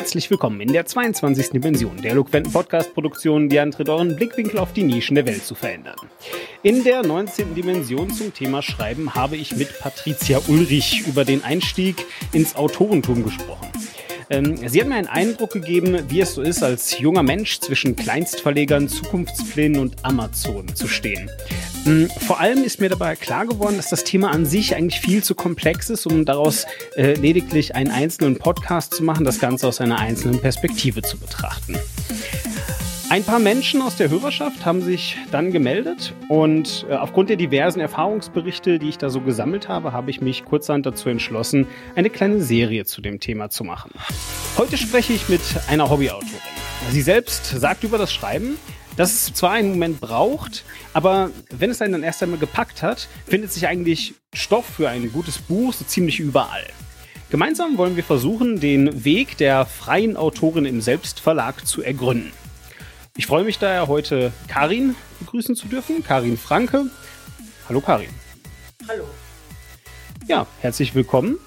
[0.00, 1.50] Herzlich willkommen in der 22.
[1.50, 5.98] Dimension der eloquenten Podcast-Produktion, die antritt, euren Blickwinkel auf die Nischen der Welt zu verändern.
[6.62, 7.54] In der 19.
[7.54, 13.68] Dimension zum Thema Schreiben habe ich mit Patricia Ulrich über den Einstieg ins Autorentum gesprochen.
[14.30, 17.94] Ähm, sie hat mir einen Eindruck gegeben, wie es so ist, als junger Mensch zwischen
[17.94, 21.30] Kleinstverlegern, Zukunftsplänen und Amazon zu stehen.
[21.86, 25.22] Ähm, vor allem ist mir dabei klar geworden, dass das Thema an sich eigentlich viel
[25.24, 26.66] zu komplex ist, um daraus
[26.96, 31.76] äh, lediglich einen einzelnen Podcast zu machen, das Ganze aus einer einzelnen Perspektive zu betrachten.
[33.10, 37.80] Ein paar Menschen aus der Hörerschaft haben sich dann gemeldet und äh, aufgrund der diversen
[37.80, 42.40] Erfahrungsberichte, die ich da so gesammelt habe, habe ich mich kurzerhand dazu entschlossen, eine kleine
[42.40, 43.90] Serie zu dem Thema zu machen.
[44.56, 46.30] Heute spreche ich mit einer Hobbyautorin.
[46.92, 48.56] Sie selbst sagt über das Schreiben,
[48.96, 53.08] dass es zwar einen Moment braucht, aber wenn es einen dann erst einmal gepackt hat,
[53.26, 56.66] findet sich eigentlich Stoff für ein gutes Buch so ziemlich überall.
[57.30, 62.32] Gemeinsam wollen wir versuchen, den Weg der freien Autorin im Selbstverlag zu ergründen.
[63.16, 66.02] Ich freue mich daher heute Karin begrüßen zu dürfen.
[66.02, 66.86] Karin Franke.
[67.68, 68.08] Hallo Karin.
[68.88, 69.04] Hallo.
[70.26, 71.38] Ja, herzlich willkommen.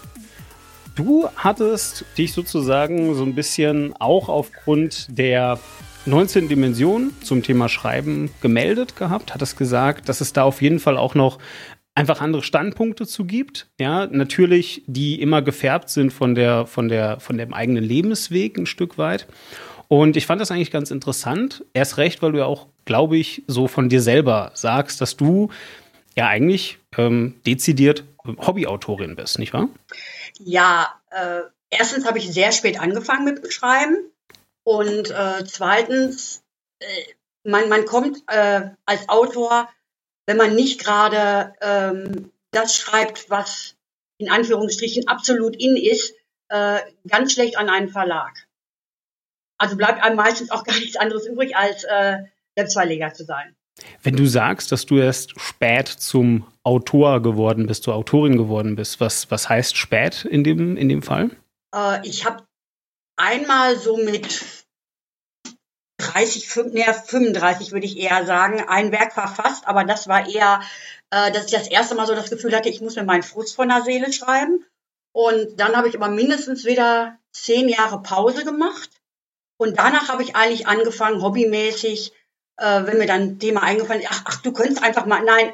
[0.95, 5.59] Du hattest dich sozusagen so ein bisschen auch aufgrund der
[6.05, 10.97] 19 Dimension zum Thema Schreiben gemeldet gehabt, hattest gesagt, dass es da auf jeden Fall
[10.97, 11.39] auch noch
[11.95, 13.67] einfach andere Standpunkte zu gibt.
[13.79, 18.65] Ja, natürlich, die immer gefärbt sind von der, von der, von dem eigenen Lebensweg ein
[18.65, 19.27] Stück weit.
[19.87, 21.63] Und ich fand das eigentlich ganz interessant.
[21.73, 25.49] Erst recht, weil du ja auch, glaube ich, so von dir selber sagst, dass du
[26.15, 29.69] ja eigentlich ähm, dezidiert Hobbyautorin bist, nicht wahr?
[30.39, 33.97] Ja, äh, erstens habe ich sehr spät angefangen mit dem Schreiben.
[34.63, 36.43] Und äh, zweitens,
[36.79, 36.85] äh,
[37.43, 39.69] man, man kommt äh, als Autor,
[40.25, 43.75] wenn man nicht gerade ähm, das schreibt, was
[44.17, 46.13] in Anführungsstrichen absolut in ist,
[46.49, 48.47] äh, ganz schlecht an einen Verlag.
[49.57, 52.19] Also bleibt einem meistens auch gar nichts anderes übrig, als äh,
[52.55, 53.55] Selbstverleger zu sein.
[54.03, 58.99] Wenn du sagst, dass du erst spät zum Autor geworden bist, zur Autorin geworden bist,
[58.99, 61.31] was, was heißt spät in dem, in dem Fall?
[61.75, 62.43] Äh, ich habe
[63.15, 64.43] einmal so mit
[65.97, 70.61] 30, 35 würde ich eher sagen, ein Werk verfasst, aber das war eher,
[71.11, 73.55] äh, dass ich das erste Mal so das Gefühl hatte, ich muss mir meinen Frust
[73.55, 74.65] von der Seele schreiben.
[75.13, 78.89] Und dann habe ich aber mindestens wieder zehn Jahre Pause gemacht
[79.57, 82.13] und danach habe ich eigentlich angefangen, hobbymäßig,
[82.57, 85.53] äh, wenn mir dann ein Thema eingefallen ist, ach, ach, du könntest einfach mal, nein,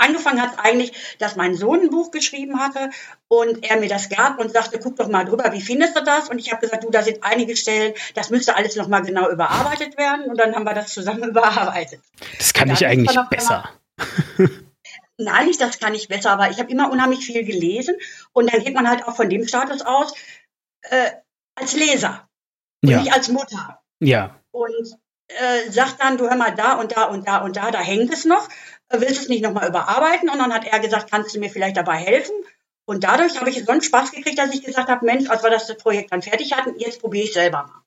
[0.00, 2.90] angefangen hat eigentlich, dass mein Sohn ein Buch geschrieben hatte
[3.28, 6.28] und er mir das gab und sagte, guck doch mal drüber, wie findest du das?
[6.28, 9.96] Und ich habe gesagt, du, da sind einige Stellen, das müsste alles nochmal genau überarbeitet
[9.96, 12.00] werden und dann haben wir das zusammen überarbeitet.
[12.38, 13.70] Das kann ich eigentlich besser.
[15.16, 17.96] Nein, nicht, das kann ich besser, aber ich habe immer unheimlich viel gelesen
[18.32, 20.14] und dann geht man halt auch von dem Status aus,
[20.82, 21.10] äh,
[21.54, 22.26] als Leser
[22.82, 23.00] und ja.
[23.00, 23.80] nicht als Mutter.
[24.00, 24.40] Ja.
[24.50, 24.96] Und
[25.28, 28.12] äh, sagt dann, du hör mal da und da und da und da, da hängt
[28.12, 28.48] es noch,
[28.90, 30.28] willst du es nicht nochmal überarbeiten?
[30.28, 32.34] Und dann hat er gesagt, kannst du mir vielleicht dabei helfen?
[32.84, 35.50] Und dadurch habe ich so einen Spaß gekriegt, dass ich gesagt habe, Mensch, als wir
[35.50, 37.82] das Projekt dann fertig hatten, jetzt probiere ich selber mal.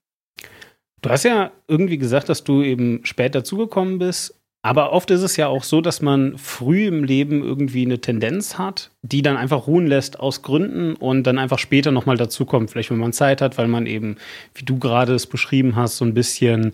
[1.02, 4.36] Du hast ja irgendwie gesagt, dass du eben spät dazugekommen bist.
[4.66, 8.58] Aber oft ist es ja auch so, dass man früh im Leben irgendwie eine Tendenz
[8.58, 12.72] hat, die dann einfach ruhen lässt aus Gründen und dann einfach später nochmal dazukommt.
[12.72, 14.16] Vielleicht, wenn man Zeit hat, weil man eben,
[14.56, 16.74] wie du gerade es beschrieben hast, so ein bisschen,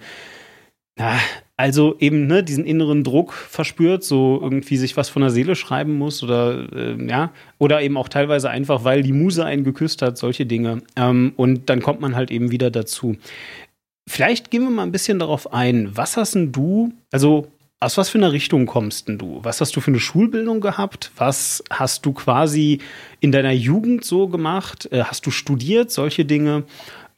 [0.98, 1.18] na,
[1.60, 5.98] also eben ne, diesen inneren Druck verspürt, so irgendwie sich was von der Seele schreiben
[5.98, 10.18] muss oder äh, ja, oder eben auch teilweise einfach, weil die Muse einen geküsst hat,
[10.18, 10.84] solche Dinge.
[10.96, 13.18] Ähm, und dann kommt man halt eben wieder dazu.
[14.08, 15.90] Vielleicht gehen wir mal ein bisschen darauf ein.
[15.98, 17.50] Was hast denn du, also
[17.82, 19.40] aus was für einer Richtung kommst denn du?
[19.44, 21.12] Was hast du für eine Schulbildung gehabt?
[21.18, 22.80] Was hast du quasi
[23.20, 24.88] in deiner Jugend so gemacht?
[24.94, 26.64] Äh, hast du studiert, solche Dinge?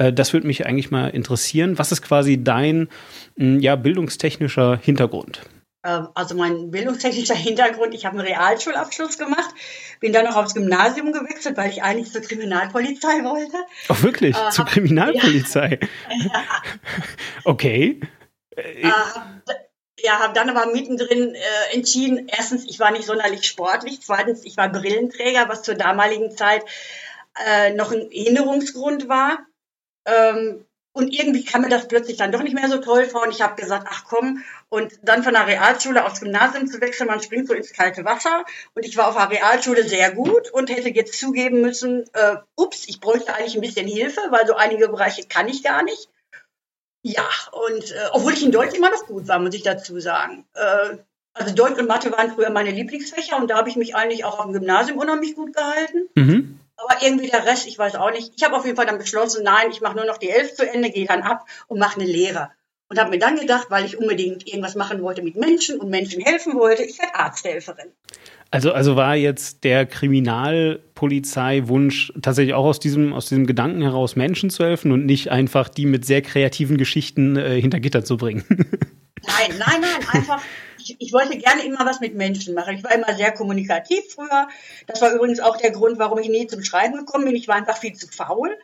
[0.01, 1.77] Äh, das würde mich eigentlich mal interessieren.
[1.77, 2.89] Was ist quasi dein
[3.37, 5.41] hm, ja, bildungstechnischer Hintergrund?
[5.85, 9.53] Ähm, also mein bildungstechnischer Hintergrund, ich habe einen Realschulabschluss gemacht,
[9.99, 13.57] bin dann noch aufs Gymnasium gewechselt, weil ich eigentlich zur Kriminalpolizei wollte.
[13.89, 14.35] Ach oh, wirklich?
[14.35, 15.79] Äh, zur Kriminalpolizei?
[16.09, 16.43] Ja.
[17.45, 17.99] okay.
[18.55, 18.87] Äh,
[20.03, 24.57] ja, habe dann aber mittendrin äh, entschieden, erstens, ich war nicht sonderlich sportlich, zweitens, ich
[24.57, 26.63] war Brillenträger, was zur damaligen Zeit
[27.45, 29.45] äh, noch ein Erinnerungsgrund war.
[30.05, 33.31] Ähm, und irgendwie kam mir das plötzlich dann doch nicht mehr so toll vor und
[33.31, 37.21] ich habe gesagt, ach komm, und dann von der Realschule aufs Gymnasium zu wechseln, man
[37.21, 38.43] springt so ins kalte Wasser
[38.73, 42.87] und ich war auf der Realschule sehr gut und hätte jetzt zugeben müssen, äh, ups,
[42.87, 46.09] ich bräuchte eigentlich ein bisschen Hilfe, weil so einige Bereiche kann ich gar nicht.
[47.03, 50.45] Ja, und äh, obwohl ich in Deutsch immer noch gut war, muss ich dazu sagen.
[50.53, 50.97] Äh,
[51.33, 54.43] also Deutsch und Mathe waren früher meine Lieblingsfächer und da habe ich mich eigentlich auch
[54.43, 56.09] dem Gymnasium unheimlich gut gehalten.
[56.15, 56.59] Mhm.
[56.83, 58.33] Aber irgendwie der Rest, ich weiß auch nicht.
[58.35, 60.67] Ich habe auf jeden Fall dann beschlossen, nein, ich mache nur noch die elf zu
[60.67, 62.49] Ende, gehe dann ab und mache eine Lehre.
[62.89, 66.21] Und habe mir dann gedacht, weil ich unbedingt irgendwas machen wollte mit Menschen und Menschen
[66.21, 67.87] helfen wollte, ich werde Arzthelferin.
[68.49, 74.49] Also, also war jetzt der Kriminalpolizeiwunsch tatsächlich auch aus diesem, aus diesem Gedanken heraus, Menschen
[74.49, 78.43] zu helfen und nicht einfach die mit sehr kreativen Geschichten äh, hinter Gitter zu bringen?
[78.49, 78.67] Nein,
[79.57, 80.41] nein, nein, einfach
[80.81, 82.75] ich, ich, wollte gerne immer was mit Menschen machen.
[82.75, 84.47] Ich war immer sehr kommunikativ früher.
[84.87, 87.35] Das war übrigens auch der Grund, warum ich nie zum Schreiben gekommen bin.
[87.35, 88.57] Ich war einfach viel zu faul,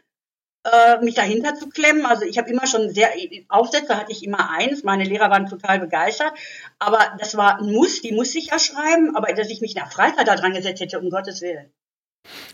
[0.65, 2.05] äh, mich dahinter zu klemmen.
[2.05, 3.09] Also ich habe immer schon sehr,
[3.49, 4.83] Aufsätze hatte ich immer eins.
[4.83, 6.33] Meine Lehrer waren total begeistert.
[6.79, 9.15] Aber das war ein Muss, die musste ich ja schreiben.
[9.15, 11.71] Aber dass ich mich nach Freizeit da dran gesetzt hätte, um Gottes Willen.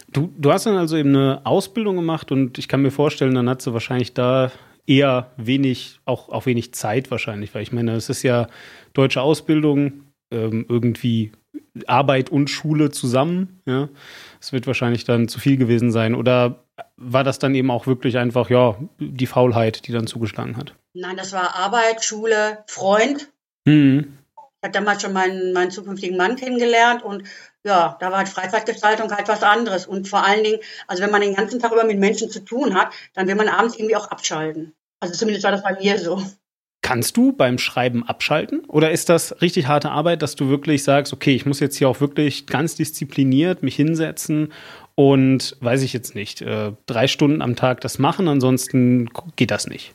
[0.07, 3.49] Du, du hast dann also eben eine Ausbildung gemacht und ich kann mir vorstellen, dann
[3.49, 4.51] hat sie wahrscheinlich da
[4.87, 8.47] eher wenig, auch, auch wenig Zeit wahrscheinlich, weil ich meine, es ist ja
[8.93, 11.31] deutsche Ausbildung, ähm, irgendwie
[11.87, 13.89] Arbeit und Schule zusammen, ja.
[14.39, 16.15] Es wird wahrscheinlich dann zu viel gewesen sein.
[16.15, 16.65] Oder
[16.97, 20.75] war das dann eben auch wirklich einfach, ja, die Faulheit, die dann zugeschlagen hat?
[20.93, 23.31] Nein, das war Arbeit, Schule, Freund.
[23.65, 24.17] Mhm.
[24.35, 27.23] Ich habe damals schon meinen, meinen zukünftigen Mann kennengelernt und
[27.63, 29.87] ja, da war halt Freizeitgestaltung halt was anderes.
[29.87, 32.75] Und vor allen Dingen, also wenn man den ganzen Tag über mit Menschen zu tun
[32.75, 34.73] hat, dann will man abends irgendwie auch abschalten.
[34.99, 36.21] Also zumindest war das bei mir so.
[36.81, 38.65] Kannst du beim Schreiben abschalten?
[38.67, 41.87] Oder ist das richtig harte Arbeit, dass du wirklich sagst, okay, ich muss jetzt hier
[41.87, 44.51] auch wirklich ganz diszipliniert mich hinsetzen
[44.95, 49.67] und weiß ich jetzt nicht, äh, drei Stunden am Tag das machen, ansonsten geht das
[49.67, 49.93] nicht?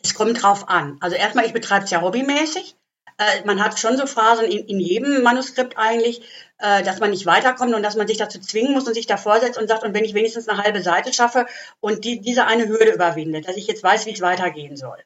[0.00, 0.96] Es kommt drauf an.
[1.00, 2.76] Also erstmal, ich betreibe es ja hobbymäßig.
[3.18, 6.22] Äh, man hat schon so Phasen in, in jedem Manuskript eigentlich,
[6.58, 9.40] äh, dass man nicht weiterkommt und dass man sich dazu zwingen muss und sich davor
[9.40, 11.46] setzt und sagt, und wenn ich wenigstens eine halbe Seite schaffe
[11.80, 14.98] und die, diese eine Hürde überwinde, dass ich jetzt weiß, wie es weitergehen soll.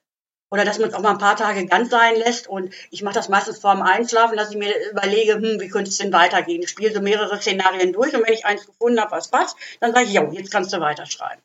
[0.53, 3.15] Oder dass man es auch mal ein paar Tage ganz sein lässt und ich mache
[3.15, 6.63] das meistens vor dem Einschlafen, dass ich mir überlege, hm, wie könnte es denn weitergehen?
[6.63, 9.93] Ich spiele so mehrere Szenarien durch und wenn ich eins gefunden habe, was passt, dann
[9.93, 11.41] sage ich, ja, jetzt kannst du weiterschreiben.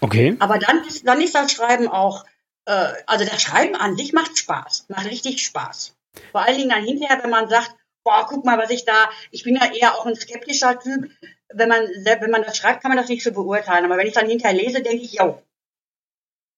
[0.00, 0.36] Okay.
[0.38, 2.24] Aber dann ist, dann ist das Schreiben auch
[2.70, 5.96] äh, also das Schreiben an sich macht Spaß, macht richtig Spaß.
[6.30, 7.74] Vor allen Dingen dann hinterher, wenn man sagt,
[8.04, 11.10] boah, guck mal, was ich da, ich bin ja eher auch ein skeptischer Typ.
[11.52, 13.84] Wenn man, wenn man das schreibt, kann man das nicht so beurteilen.
[13.84, 15.42] Aber wenn ich dann hinterher lese, denke ich, jo,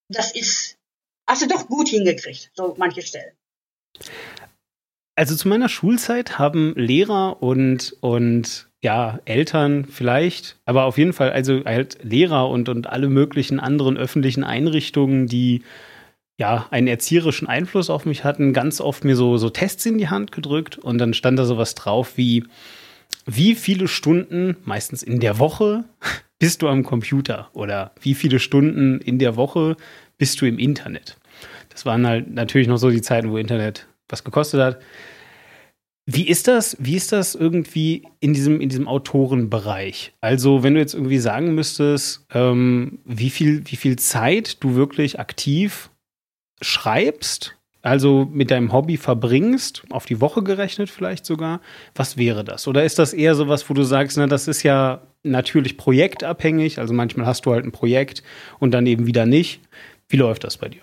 [0.08, 0.76] das ist,
[1.26, 3.32] hast du doch gut hingekriegt, so manche Stellen.
[5.14, 11.30] Also zu meiner Schulzeit haben Lehrer und, und ja, Eltern vielleicht, aber auf jeden Fall,
[11.30, 15.62] also halt Lehrer und, und alle möglichen anderen öffentlichen Einrichtungen, die
[16.42, 20.08] ja, einen erzieherischen Einfluss auf mich hatten, ganz oft mir so, so Tests in die
[20.08, 22.42] Hand gedrückt und dann stand da sowas drauf wie,
[23.26, 25.84] wie viele Stunden, meistens in der Woche,
[26.40, 29.76] bist du am Computer oder wie viele Stunden in der Woche
[30.18, 31.16] bist du im Internet?
[31.68, 34.80] Das waren halt natürlich noch so die Zeiten, wo Internet was gekostet hat.
[36.06, 36.76] Wie ist das?
[36.80, 40.12] Wie ist das irgendwie in diesem, in diesem Autorenbereich?
[40.20, 45.20] Also, wenn du jetzt irgendwie sagen müsstest, ähm, wie, viel, wie viel Zeit du wirklich
[45.20, 45.91] aktiv
[46.62, 51.60] schreibst, also mit deinem Hobby verbringst, auf die Woche gerechnet vielleicht sogar,
[51.94, 52.68] was wäre das?
[52.68, 56.78] Oder ist das eher so was, wo du sagst, na, das ist ja natürlich projektabhängig,
[56.78, 58.22] also manchmal hast du halt ein Projekt
[58.58, 59.60] und dann eben wieder nicht.
[60.08, 60.82] Wie läuft das bei dir?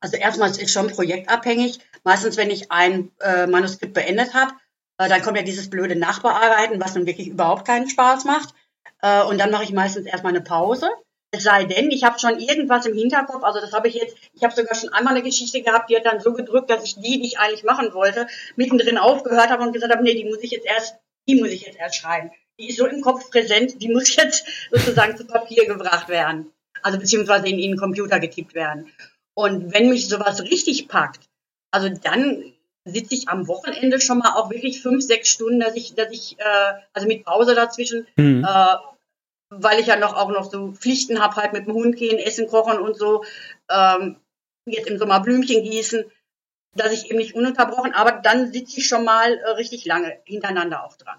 [0.00, 1.78] Also erstmal ist es schon projektabhängig.
[2.04, 4.52] Meistens, wenn ich ein äh, Manuskript beendet habe,
[4.98, 8.54] äh, dann kommt ja dieses blöde Nachbearbeiten, was nun wirklich überhaupt keinen Spaß macht.
[9.02, 10.88] Äh, und dann mache ich meistens erstmal eine Pause.
[11.34, 14.44] Es sei denn, ich habe schon irgendwas im Hinterkopf, also das habe ich jetzt, ich
[14.44, 17.20] habe sogar schon einmal eine Geschichte gehabt, die hat dann so gedrückt, dass ich die,
[17.20, 20.52] die ich eigentlich machen wollte, mittendrin aufgehört habe und gesagt habe, nee, die muss ich
[20.52, 20.94] jetzt erst,
[21.28, 22.30] die muss ich jetzt erst schreiben.
[22.60, 26.52] Die ist so im Kopf präsent, die muss jetzt sozusagen zu Papier gebracht werden.
[26.82, 28.92] Also beziehungsweise in, den Computer getippt werden.
[29.34, 31.28] Und wenn mich sowas richtig packt,
[31.72, 32.52] also dann
[32.84, 36.38] sitze ich am Wochenende schon mal auch wirklich fünf, sechs Stunden, dass ich, dass ich,
[36.38, 38.44] äh, also mit Pause dazwischen, mhm.
[38.44, 38.76] äh,
[39.58, 42.48] weil ich ja noch auch noch so Pflichten habe, halt mit dem Hund gehen, Essen
[42.48, 43.24] kochen und so,
[43.70, 44.16] ähm,
[44.66, 46.04] jetzt im Sommer Blümchen gießen,
[46.74, 50.84] dass ich eben nicht ununterbrochen, aber dann sitze ich schon mal äh, richtig lange hintereinander
[50.84, 51.18] auch dran.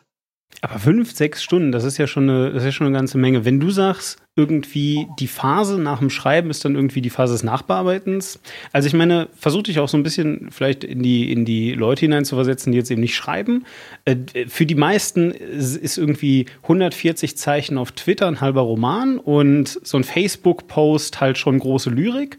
[0.66, 3.46] Aber fünf, sechs Stunden, das ist ja schon eine, das ist schon eine ganze Menge.
[3.46, 7.44] Wenn du sagst, irgendwie die Phase nach dem Schreiben ist dann irgendwie die Phase des
[7.44, 8.40] Nachbearbeitens.
[8.74, 12.02] Also ich meine, versuch dich auch so ein bisschen vielleicht in die, in die Leute
[12.02, 13.64] hineinzuversetzen, die jetzt eben nicht schreiben.
[14.06, 14.16] Äh,
[14.48, 20.04] für die meisten ist irgendwie 140 Zeichen auf Twitter ein halber Roman und so ein
[20.04, 22.38] Facebook-Post halt schon große Lyrik.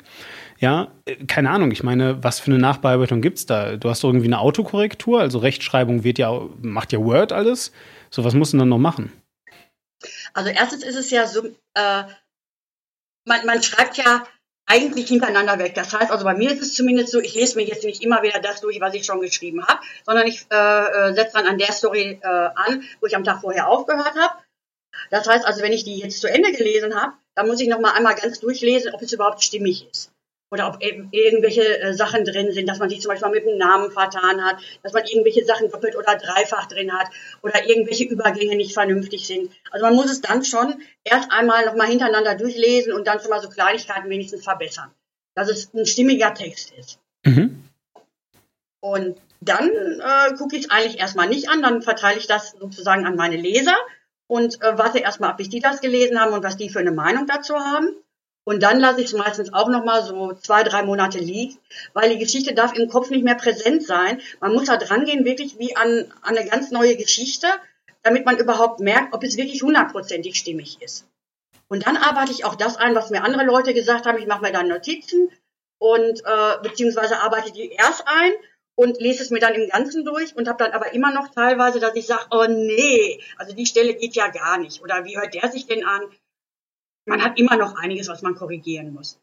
[0.58, 1.70] Ja, äh, keine Ahnung.
[1.70, 3.76] Ich meine, was für eine Nachbearbeitung gibt es da?
[3.76, 7.70] Du hast irgendwie eine Autokorrektur, also Rechtschreibung wird ja, macht ja Word alles.
[8.10, 9.12] So, was muss man dann noch machen?
[10.34, 12.04] Also erstens ist es ja so, äh,
[13.24, 14.26] man, man schreibt ja
[14.66, 15.74] eigentlich hintereinander weg.
[15.74, 18.22] Das heißt, also bei mir ist es zumindest so, ich lese mir jetzt nicht immer
[18.22, 20.56] wieder das durch, was ich schon geschrieben habe, sondern ich äh,
[21.10, 24.34] äh setze dann an der Story äh, an, wo ich am Tag vorher aufgehört habe.
[25.10, 27.80] Das heißt also, wenn ich die jetzt zu Ende gelesen habe, dann muss ich noch
[27.80, 30.10] mal einmal ganz durchlesen, ob es überhaupt stimmig ist.
[30.50, 33.58] Oder ob eben irgendwelche äh, Sachen drin sind, dass man sich zum Beispiel mit dem
[33.58, 37.08] Namen vertan hat, dass man irgendwelche Sachen doppelt oder dreifach drin hat
[37.42, 39.50] oder irgendwelche Übergänge nicht vernünftig sind.
[39.72, 43.30] Also man muss es dann schon erst einmal noch mal hintereinander durchlesen und dann schon
[43.30, 44.92] mal so Kleinigkeiten wenigstens verbessern,
[45.34, 47.00] dass es ein stimmiger Text ist.
[47.24, 47.64] Mhm.
[48.78, 53.04] Und dann äh, gucke ich es eigentlich erstmal nicht an, dann verteile ich das sozusagen
[53.04, 53.76] an meine Leser
[54.28, 56.92] und äh, warte erstmal ab, bis die das gelesen haben und was die für eine
[56.92, 57.88] Meinung dazu haben.
[58.48, 61.58] Und dann lasse ich es meistens auch nochmal so zwei, drei Monate liegen,
[61.94, 64.20] weil die Geschichte darf im Kopf nicht mehr präsent sein.
[64.40, 67.48] Man muss da dran gehen, wirklich wie an, an eine ganz neue Geschichte,
[68.04, 71.08] damit man überhaupt merkt, ob es wirklich hundertprozentig stimmig ist.
[71.66, 74.18] Und dann arbeite ich auch das ein, was mir andere Leute gesagt haben.
[74.18, 75.28] Ich mache mir dann Notizen
[75.78, 78.32] und äh, beziehungsweise arbeite die erst ein
[78.76, 81.80] und lese es mir dann im Ganzen durch und habe dann aber immer noch teilweise,
[81.80, 84.82] dass ich sage, oh nee, also die Stelle geht ja gar nicht.
[84.82, 86.02] Oder wie hört der sich denn an?
[87.06, 89.20] Man hat immer noch einiges, was man korrigieren muss.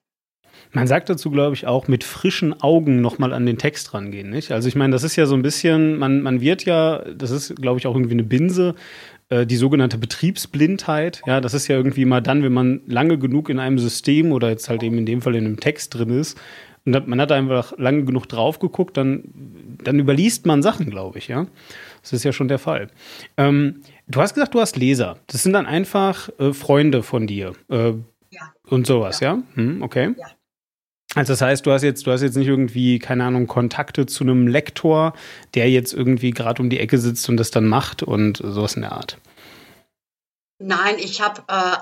[0.71, 4.51] Man sagt dazu, glaube ich, auch mit frischen Augen nochmal an den Text rangehen, nicht?
[4.51, 7.55] Also ich meine, das ist ja so ein bisschen, man, man wird ja, das ist,
[7.55, 8.75] glaube ich, auch irgendwie eine Binse,
[9.29, 11.21] äh, die sogenannte Betriebsblindheit.
[11.25, 14.49] Ja, das ist ja irgendwie mal dann, wenn man lange genug in einem System oder
[14.49, 16.39] jetzt halt eben in dem Fall in einem Text drin ist,
[16.85, 19.23] und man hat einfach lange genug drauf geguckt, dann,
[19.83, 21.47] dann überliest man Sachen, glaube ich, ja.
[22.01, 22.89] Das ist ja schon der Fall.
[23.37, 23.83] Ähm,
[24.13, 25.17] du hast gesagt, du hast Leser.
[25.27, 27.53] Das sind dann einfach äh, Freunde von dir.
[27.69, 27.93] Äh,
[28.29, 28.53] ja.
[28.67, 29.35] Und sowas, ja?
[29.35, 29.43] ja?
[29.55, 30.15] Hm, okay.
[30.17, 30.27] Ja.
[31.15, 34.23] Also das heißt, du hast jetzt, du hast jetzt nicht irgendwie, keine Ahnung, Kontakte zu
[34.23, 35.13] einem Lektor,
[35.53, 38.81] der jetzt irgendwie gerade um die Ecke sitzt und das dann macht und sowas in
[38.81, 39.17] der Art.
[40.59, 41.77] Nein, ich habe äh,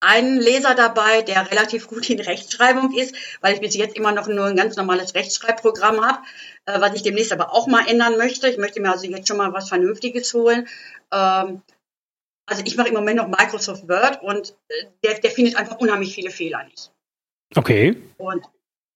[0.00, 4.28] einen Leser dabei, der relativ gut in Rechtschreibung ist, weil ich bis jetzt immer noch
[4.28, 6.18] nur ein ganz normales Rechtschreibprogramm habe,
[6.66, 8.48] äh, was ich demnächst aber auch mal ändern möchte.
[8.48, 10.68] Ich möchte mir also jetzt schon mal was Vernünftiges holen.
[11.12, 11.62] Ähm,
[12.46, 16.14] also ich mache im Moment noch Microsoft Word und äh, der, der findet einfach unheimlich
[16.14, 16.92] viele Fehler nicht.
[17.54, 17.96] Okay.
[18.18, 18.44] Und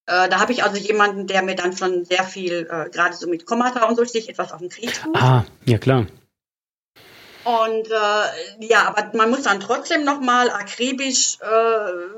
[0.07, 3.29] äh, da habe ich also jemanden, der mir dann schon sehr viel, äh, gerade so
[3.29, 5.17] mit Kommata und so, sich etwas auf den Krieg tut.
[5.17, 6.07] Ah, ja klar.
[7.45, 11.47] Und äh, ja, aber man muss dann trotzdem nochmal akribisch, äh,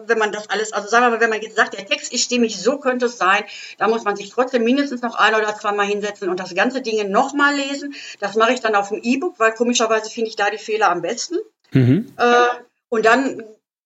[0.07, 2.25] wenn man das alles, also sagen wir mal, wenn man jetzt sagt, der Text ist
[2.25, 3.45] stimmig, so könnte es sein,
[3.79, 7.11] da muss man sich trotzdem mindestens noch ein oder zweimal hinsetzen und das ganze Ding
[7.11, 7.95] nochmal lesen.
[8.19, 11.02] Das mache ich dann auf dem E-Book, weil komischerweise finde ich da die Fehler am
[11.02, 11.37] besten.
[11.71, 12.12] Mhm.
[12.17, 12.47] Äh,
[12.88, 13.45] und dann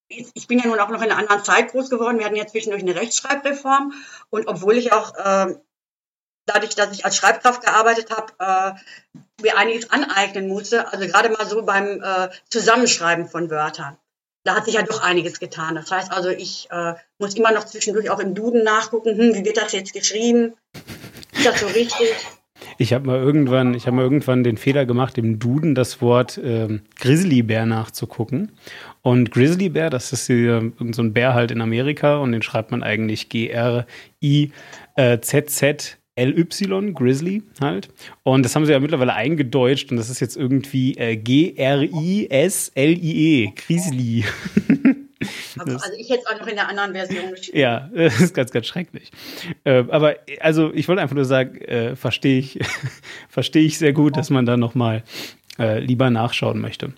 [0.09, 2.19] ich bin ja nun auch noch in einer anderen Zeit groß geworden.
[2.19, 3.93] Wir hatten ja zwischendurch eine Rechtschreibreform.
[4.31, 5.57] Und obwohl ich auch äh,
[6.47, 8.73] dadurch, dass ich als Schreibkraft gearbeitet habe, äh,
[9.43, 10.93] mir einiges aneignen musste.
[10.93, 13.97] Also gerade mal so beim äh, Zusammenschreiben von Wörtern.
[14.45, 15.75] Da hat sich ja doch einiges getan.
[15.75, 19.45] Das heißt also, ich äh, muss immer noch zwischendurch auch im Duden nachgucken, hm, wie
[19.45, 20.55] wird das jetzt geschrieben?
[21.33, 22.15] Ist das so richtig?
[22.79, 26.39] Ich habe mal irgendwann, ich habe mal irgendwann den Fehler gemacht, im Duden das Wort
[26.43, 28.53] ähm, Grizzlybär nachzugucken.
[29.03, 32.83] Und Grizzlybär, das ist hier so ein Bär halt in Amerika und den schreibt man
[32.83, 33.89] eigentlich G-R-I-Z-Z
[36.19, 37.89] LY, Grizzly halt.
[38.23, 41.93] Und das haben sie ja mittlerweile eingedeutscht und das ist jetzt irgendwie äh, G-R-I-S-L-I-E,
[43.55, 44.25] Grizzly.
[45.59, 47.59] Also, also, ich jetzt auch noch in der anderen Version geschrieben.
[47.59, 49.11] Ja, das ist ganz, ganz schrecklich.
[49.65, 52.59] Äh, aber also ich wollte einfach nur sagen, äh, verstehe ich,
[53.29, 55.03] verstehe ich sehr gut, dass man da nochmal
[55.59, 56.93] äh, lieber nachschauen möchte.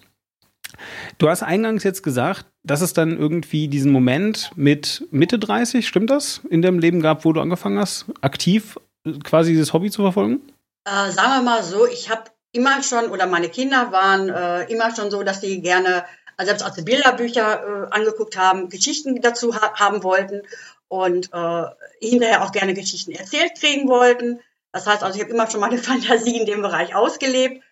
[1.19, 6.11] Du hast eingangs jetzt gesagt, dass es dann irgendwie diesen Moment mit Mitte 30, stimmt
[6.11, 8.79] das, in deinem Leben gab, wo du angefangen hast, aktiv
[9.25, 10.53] quasi dieses Hobby zu verfolgen?
[10.85, 14.95] Äh, sagen wir mal so, ich habe immer schon, oder meine Kinder waren äh, immer
[14.95, 16.05] schon so, dass sie gerne,
[16.37, 20.43] also selbst als sie Bilderbücher äh, angeguckt haben, Geschichten dazu ha haben wollten
[20.89, 21.65] und äh,
[22.01, 24.41] hinterher auch gerne Geschichten erzählt kriegen wollten.
[24.73, 27.63] Das heißt also, ich habe immer schon meine Fantasie in dem Bereich ausgelebt.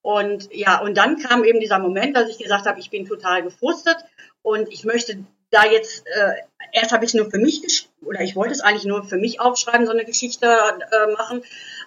[0.00, 3.42] Und ja, und dann kam eben dieser Moment, dass ich gesagt habe, ich bin total
[3.42, 3.96] gefrustet
[4.42, 6.32] und ich möchte da jetzt, äh,
[6.72, 9.86] erst habe ich nur für mich oder ich wollte es eigentlich nur für mich aufschreiben,
[9.86, 11.42] so eine Geschichte äh, machen.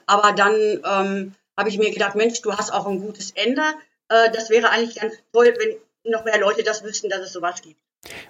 [0.06, 3.62] Aber dann ähm, habe ich mir gedacht, Mensch, du hast auch ein gutes Ende.
[4.10, 7.62] Äh, das wäre eigentlich ganz toll, wenn noch mehr Leute das wüssten, dass es sowas
[7.62, 7.78] gibt.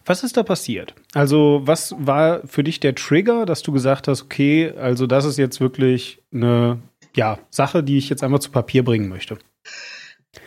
[0.06, 0.96] Was ist da passiert?
[1.14, 5.38] Also, was war für dich der Trigger, dass du gesagt hast, okay, also das ist
[5.38, 6.80] jetzt wirklich eine
[7.14, 9.38] ja, Sache, die ich jetzt einmal zu Papier bringen möchte?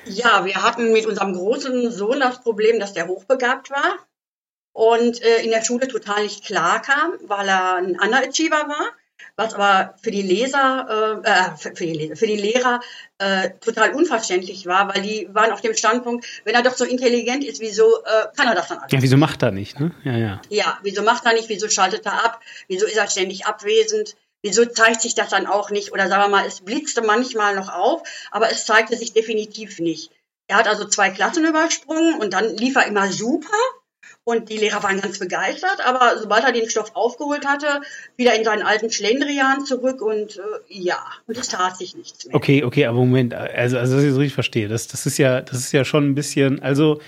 [0.06, 3.98] Ja, wir hatten mit unserem großen Sohn das Problem, dass der hochbegabt war
[4.78, 8.86] und äh, in der Schule total nicht klar kam, weil er ein Underachiever war,
[9.34, 12.78] was aber für die Leser, äh, äh für, die Leser, für die Lehrer
[13.18, 17.42] äh, total unverständlich war, weil die waren auf dem Standpunkt, wenn er doch so intelligent
[17.42, 18.92] ist, wieso äh, kann er das dann alles?
[18.92, 19.90] Ja, wieso macht er nicht, ne?
[20.04, 20.40] Ja, ja.
[20.48, 24.14] Ja, wieso macht er nicht, wieso schaltet er ab, wieso ist er ständig abwesend?
[24.42, 25.90] Wieso zeigt sich das dann auch nicht?
[25.90, 30.12] Oder sagen wir mal, es blitzte manchmal noch auf, aber es zeigte sich definitiv nicht.
[30.46, 33.48] Er hat also zwei Klassen übersprungen und dann lief er immer super.
[34.28, 37.80] Und die Lehrer waren ganz begeistert, aber sobald er den Stoff aufgeholt hatte,
[38.18, 42.34] wieder in seinen alten Schlendrian zurück und äh, ja, und es tat sich nichts mehr.
[42.34, 45.40] Okay, okay, aber Moment, also, also dass ich das richtig verstehe, das, das ist ja,
[45.40, 47.00] das ist ja schon ein bisschen, also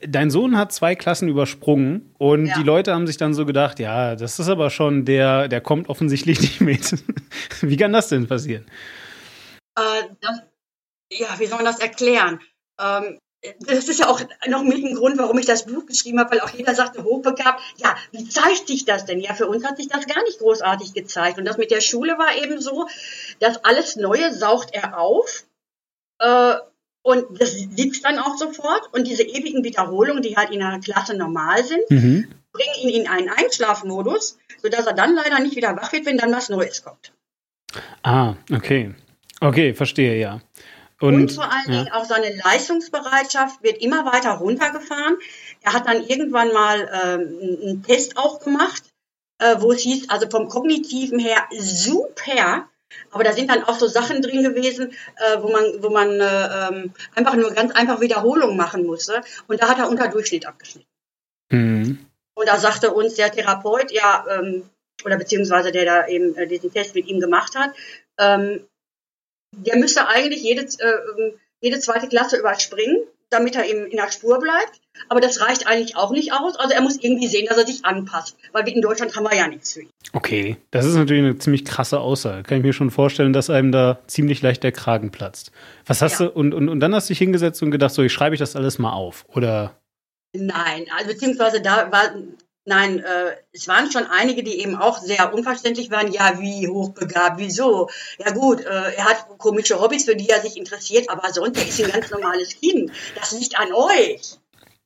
[0.00, 2.56] dein Sohn hat zwei Klassen übersprungen und ja.
[2.56, 5.90] die Leute haben sich dann so gedacht, ja, das ist aber schon der, der kommt
[5.90, 7.04] offensichtlich nicht mit.
[7.60, 8.64] Wie kann das denn passieren?
[9.76, 10.40] Äh, das,
[11.12, 12.40] ja, wie soll man das erklären?
[12.80, 13.18] Ähm,
[13.60, 16.40] das ist ja auch noch mit ein Grund, warum ich das Buch geschrieben habe, weil
[16.40, 19.20] auch jeder sagte, hochbegabt, ja, wie zeigt sich das denn?
[19.20, 21.38] Ja, für uns hat sich das gar nicht großartig gezeigt.
[21.38, 22.88] Und das mit der Schule war eben so,
[23.40, 25.44] dass alles Neue saugt er auf.
[26.18, 26.54] Äh,
[27.02, 28.88] und das sitzt dann auch sofort.
[28.92, 32.28] Und diese ewigen Wiederholungen, die halt in einer Klasse normal sind, mhm.
[32.52, 36.32] bringen ihn in einen Einschlafmodus, sodass er dann leider nicht wieder wach wird, wenn dann
[36.32, 37.12] was Neues kommt.
[38.02, 38.94] Ah, okay.
[39.40, 40.40] Okay, verstehe, ja.
[41.04, 45.18] Und, und vor allen Dingen auch seine Leistungsbereitschaft wird immer weiter runtergefahren.
[45.60, 48.84] Er hat dann irgendwann mal ähm, einen Test auch gemacht,
[49.38, 52.70] äh, wo es hieß, also vom kognitiven her super,
[53.10, 56.68] aber da sind dann auch so Sachen drin gewesen, äh, wo man, wo man äh,
[56.68, 59.20] ähm, einfach nur ganz einfach Wiederholungen machen musste.
[59.46, 60.88] Und da hat er unter Durchschnitt abgeschnitten.
[61.50, 62.06] Mhm.
[62.34, 64.70] Und da sagte uns der Therapeut, ja, ähm,
[65.04, 67.74] oder beziehungsweise der da eben äh, diesen Test mit ihm gemacht hat,
[68.18, 68.64] ähm,
[69.56, 72.98] der müsste eigentlich jede, äh, jede zweite Klasse überspringen,
[73.30, 74.80] damit er eben in der Spur bleibt.
[75.08, 76.56] Aber das reicht eigentlich auch nicht aus.
[76.56, 78.36] Also er muss irgendwie sehen, dass er sich anpasst.
[78.52, 79.90] Weil in Deutschland haben wir ja nichts für ihn.
[80.12, 82.44] Okay, das ist natürlich eine ziemlich krasse Aussage.
[82.44, 85.50] Kann ich mir schon vorstellen, dass einem da ziemlich leicht der Kragen platzt.
[85.86, 86.26] Was hast ja.
[86.26, 88.38] du, und, und, und dann hast du dich hingesetzt und gedacht, so, ich schreibe ich
[88.38, 89.76] das alles mal auf, oder?
[90.32, 92.14] Nein, also beziehungsweise da war,
[92.66, 96.10] Nein, äh, es waren schon einige, die eben auch sehr unverständlich waren.
[96.10, 97.90] Ja, wie hochbegabt, wieso?
[98.18, 101.82] Ja gut, äh, er hat komische Hobbys, für die er sich interessiert, aber sonst ist
[101.82, 102.90] ein ganz normales Kind.
[103.16, 104.38] Das liegt an euch.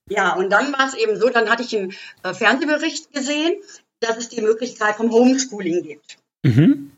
[0.08, 3.62] Ja, und dann war es eben so, dann hatte ich einen äh, Fernsehbericht gesehen,
[4.00, 6.18] dass es die Möglichkeit vom Homeschooling gibt.
[6.42, 6.92] Mhm.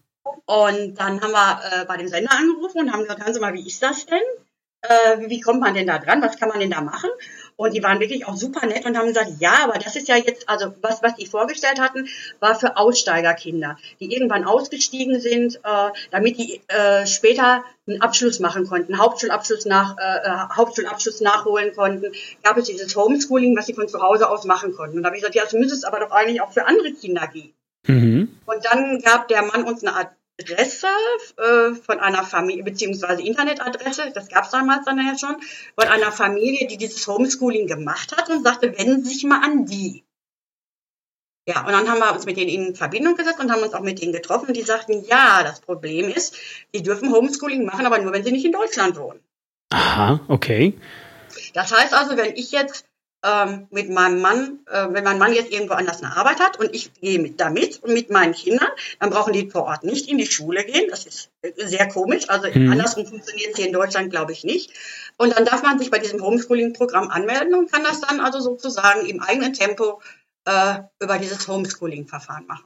[0.47, 3.55] Und dann haben wir äh, bei dem Sender angerufen und haben gesagt, hören Sie mal,
[3.55, 4.23] wie ist das denn?
[4.83, 6.23] Äh, wie kommt man denn da dran?
[6.23, 7.11] Was kann man denn da machen?
[7.61, 10.17] Und die waren wirklich auch super nett und haben gesagt, ja, aber das ist ja
[10.17, 15.91] jetzt, also was, was die vorgestellt hatten, war für Aussteigerkinder, die irgendwann ausgestiegen sind, äh,
[16.11, 22.13] damit die äh, später einen Abschluss machen konnten, Hauptschulabschluss nach, äh, äh, Hauptschulabschluss nachholen konnten.
[22.43, 24.97] Gab es dieses Homeschooling, was sie von zu Hause aus machen konnten.
[24.97, 26.95] Und da habe ich gesagt, ja, das müsste es aber doch eigentlich auch für andere
[26.95, 27.53] Kinder geben.
[27.87, 28.39] Mhm.
[28.47, 30.09] Und dann gab der Mann uns eine Art
[30.41, 30.87] Adresse
[31.37, 35.37] äh, von einer Familie, beziehungsweise Internetadresse, das gab es damals dann ja schon,
[35.79, 39.67] von einer Familie, die dieses Homeschooling gemacht hat und sagte, wenden Sie sich mal an
[39.67, 40.05] die.
[41.47, 43.81] Ja, und dann haben wir uns mit denen in Verbindung gesetzt und haben uns auch
[43.81, 44.55] mit denen getroffen.
[44.55, 46.37] Die sagten, ja, das Problem ist,
[46.75, 49.21] die dürfen Homeschooling machen, aber nur, wenn sie nicht in Deutschland wohnen.
[49.71, 50.79] Aha, okay.
[51.55, 52.87] Das heißt also, wenn ich jetzt
[53.23, 56.75] ähm, mit meinem Mann, äh, wenn mein Mann jetzt irgendwo anders eine Arbeit hat und
[56.75, 60.19] ich gehe mit damit und mit meinen Kindern, dann brauchen die vor Ort nicht in
[60.19, 60.87] die Schule gehen.
[60.89, 62.29] Das ist sehr komisch.
[62.29, 62.73] Also mhm.
[62.73, 64.71] andersrum funktioniert es hier in Deutschland, glaube ich, nicht.
[65.19, 69.05] Und dann darf man sich bei diesem Homeschooling-Programm anmelden und kann das dann also sozusagen
[69.07, 70.01] im eigenen Tempo
[70.47, 72.65] äh, über dieses Homeschooling-Verfahren machen.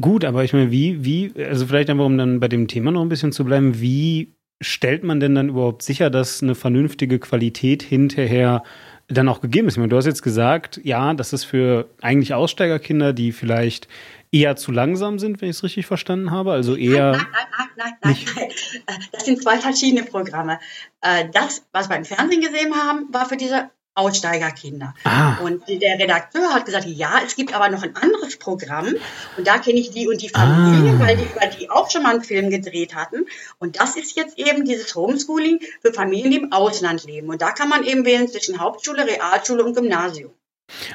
[0.00, 3.02] Gut, aber ich meine, wie, wie, also vielleicht einfach, um dann bei dem Thema noch
[3.02, 7.82] ein bisschen zu bleiben, wie stellt man denn dann überhaupt sicher, dass eine vernünftige Qualität
[7.82, 8.64] hinterher
[9.08, 9.74] dann auch gegeben ist.
[9.74, 13.88] Ich meine, du hast jetzt gesagt, ja, das ist für eigentlich Aussteigerkinder, die vielleicht
[14.30, 16.52] eher zu langsam sind, wenn ich es richtig verstanden habe.
[16.52, 17.12] Also eher.
[17.12, 18.48] Nein, nein, nein, nein, nein, nein,
[18.86, 19.04] nein.
[19.12, 20.60] Das sind zwei verschiedene Programme.
[21.00, 24.94] Äh, das, was wir im Fernsehen gesehen haben, war für diese Aussteigerkinder.
[25.04, 25.38] Ah.
[25.42, 28.94] Und der Redakteur hat gesagt, ja, es gibt aber noch ein anderes Programm
[29.36, 31.00] und da kenne ich die und die Familie, ah.
[31.00, 33.26] weil, die, weil die auch schon mal einen Film gedreht hatten.
[33.58, 37.28] Und das ist jetzt eben dieses Homeschooling für Familien, die im Ausland leben.
[37.28, 40.32] Und da kann man eben wählen zwischen Hauptschule, Realschule und Gymnasium.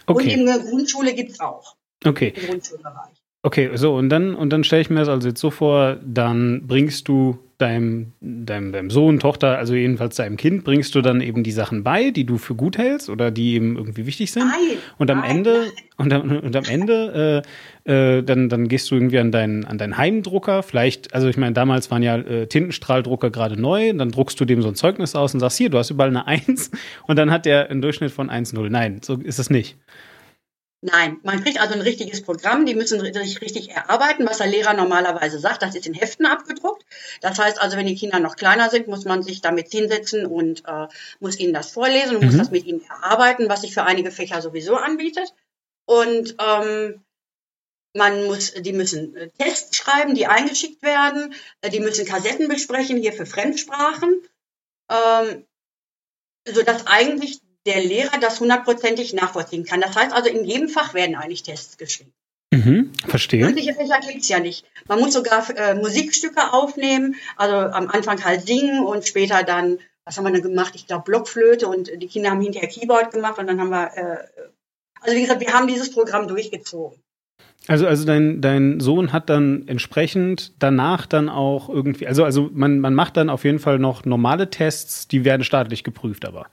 [0.06, 0.24] Okay.
[0.24, 1.76] Und eben eine Grundschule gibt es auch.
[2.06, 2.34] Okay.
[2.36, 3.23] Im Grundschulbereich.
[3.46, 6.66] Okay, so und dann und dann stelle ich mir das also jetzt so vor, dann
[6.66, 11.44] bringst du deinem, deinem, deinem Sohn, Tochter, also jedenfalls deinem Kind, bringst du dann eben
[11.44, 14.48] die Sachen bei, die du für gut hältst oder die eben irgendwie wichtig sind.
[14.48, 17.44] Nein, und am nein, Ende, Und, am, und am Ende,
[17.86, 20.64] äh, äh, dann, dann gehst du irgendwie an deinen, an deinen Heimdrucker.
[20.64, 24.62] Vielleicht, also ich meine, damals waren ja äh, Tintenstrahldrucker gerade neu, dann druckst du dem
[24.62, 26.72] so ein Zeugnis aus und sagst, hier, du hast überall eine 1
[27.08, 28.70] und dann hat der einen Durchschnitt von 1,0.
[28.70, 29.78] Nein, so ist es nicht.
[30.86, 34.74] Nein, man kriegt also ein richtiges Programm, die müssen sich richtig erarbeiten, was der Lehrer
[34.74, 35.62] normalerweise sagt.
[35.62, 36.86] Das ist in Heften abgedruckt.
[37.22, 40.64] Das heißt also, wenn die Kinder noch kleiner sind, muss man sich damit hinsetzen und
[40.68, 40.88] äh,
[41.22, 42.28] muss ihnen das vorlesen und mhm.
[42.28, 45.34] muss das mit ihnen erarbeiten, was sich für einige Fächer sowieso anbietet.
[45.86, 47.02] Und ähm,
[47.96, 51.34] man muss, die müssen äh, Tests schreiben, die eingeschickt werden.
[51.62, 54.22] Äh, die müssen Kassetten besprechen, hier für Fremdsprachen.
[54.90, 55.46] Ähm,
[56.46, 59.82] sodass eigentlich der Lehrer das hundertprozentig nachvollziehen kann.
[59.82, 62.12] Das heißt also, in jedem Fach werden eigentlich Tests geschrieben.
[62.54, 63.46] Mhm, verstehe.
[63.46, 64.66] Mündliche Fächer gibt's ja nicht.
[64.88, 70.18] Man muss sogar äh, Musikstücke aufnehmen, also am Anfang halt singen und später dann, was
[70.18, 70.74] haben wir dann gemacht?
[70.76, 74.18] Ich glaube Blockflöte und die Kinder haben hinterher Keyboard gemacht und dann haben wir, äh,
[75.02, 77.00] also wie gesagt, wir haben dieses Programm durchgezogen.
[77.68, 82.80] Also, also dein, dein Sohn hat dann entsprechend danach dann auch irgendwie, also, also man,
[82.80, 86.48] man macht dann auf jeden Fall noch normale Tests, die werden staatlich geprüft, aber.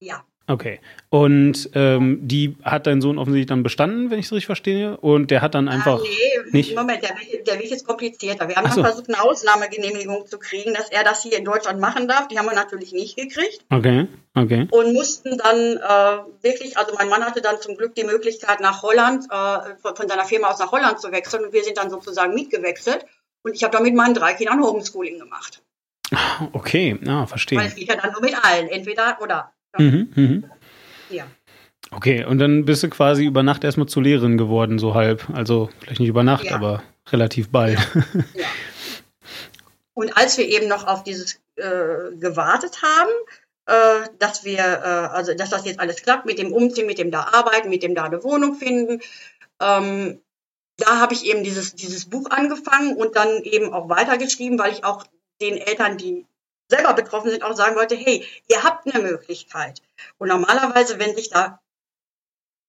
[0.00, 0.24] Ja.
[0.50, 0.80] Okay.
[1.10, 4.96] Und ähm, die hat dein Sohn offensichtlich dann bestanden, wenn ich es richtig verstehe.
[4.96, 6.00] Und der hat dann einfach.
[6.00, 8.48] Ah, nee, nicht Moment, der Weg, der Weg ist komplizierter.
[8.48, 8.82] Wir haben so.
[8.82, 12.28] versucht, eine Ausnahmegenehmigung zu kriegen, dass er das hier in Deutschland machen darf.
[12.28, 13.60] Die haben wir natürlich nicht gekriegt.
[13.68, 14.66] Okay, okay.
[14.70, 18.82] Und mussten dann äh, wirklich, also mein Mann hatte dann zum Glück die Möglichkeit, nach
[18.82, 21.44] Holland, äh, von, von seiner Firma aus nach Holland zu wechseln.
[21.44, 23.04] Und wir sind dann sozusagen mitgewechselt.
[23.42, 25.62] Und ich habe da mit meinen drei Kindern Homeschooling gemacht.
[26.52, 27.58] Okay, ah, verstehe.
[27.58, 29.52] Weil es geht ja dann nur mit allen, entweder oder.
[29.76, 30.44] Mhm, mhm.
[31.10, 31.26] Ja.
[31.90, 35.28] Okay, und dann bist du quasi über Nacht erstmal zur Lehrerin geworden, so halb.
[35.32, 36.56] Also vielleicht nicht über Nacht, ja.
[36.56, 37.78] aber relativ bald.
[38.34, 38.46] Ja.
[39.94, 43.10] Und als wir eben noch auf dieses äh, gewartet haben,
[43.66, 47.10] äh, dass wir, äh, also dass das jetzt alles klappt mit dem Umziehen, mit dem
[47.10, 49.00] da arbeiten, mit dem da eine Wohnung finden,
[49.60, 50.20] ähm,
[50.76, 54.84] da habe ich eben dieses, dieses Buch angefangen und dann eben auch weitergeschrieben, weil ich
[54.84, 55.04] auch
[55.40, 56.24] den Eltern, die
[56.68, 59.82] selber betroffen sind, auch sagen wollte, hey, ihr habt eine Möglichkeit.
[60.18, 61.60] Und normalerweise, wenn sich da,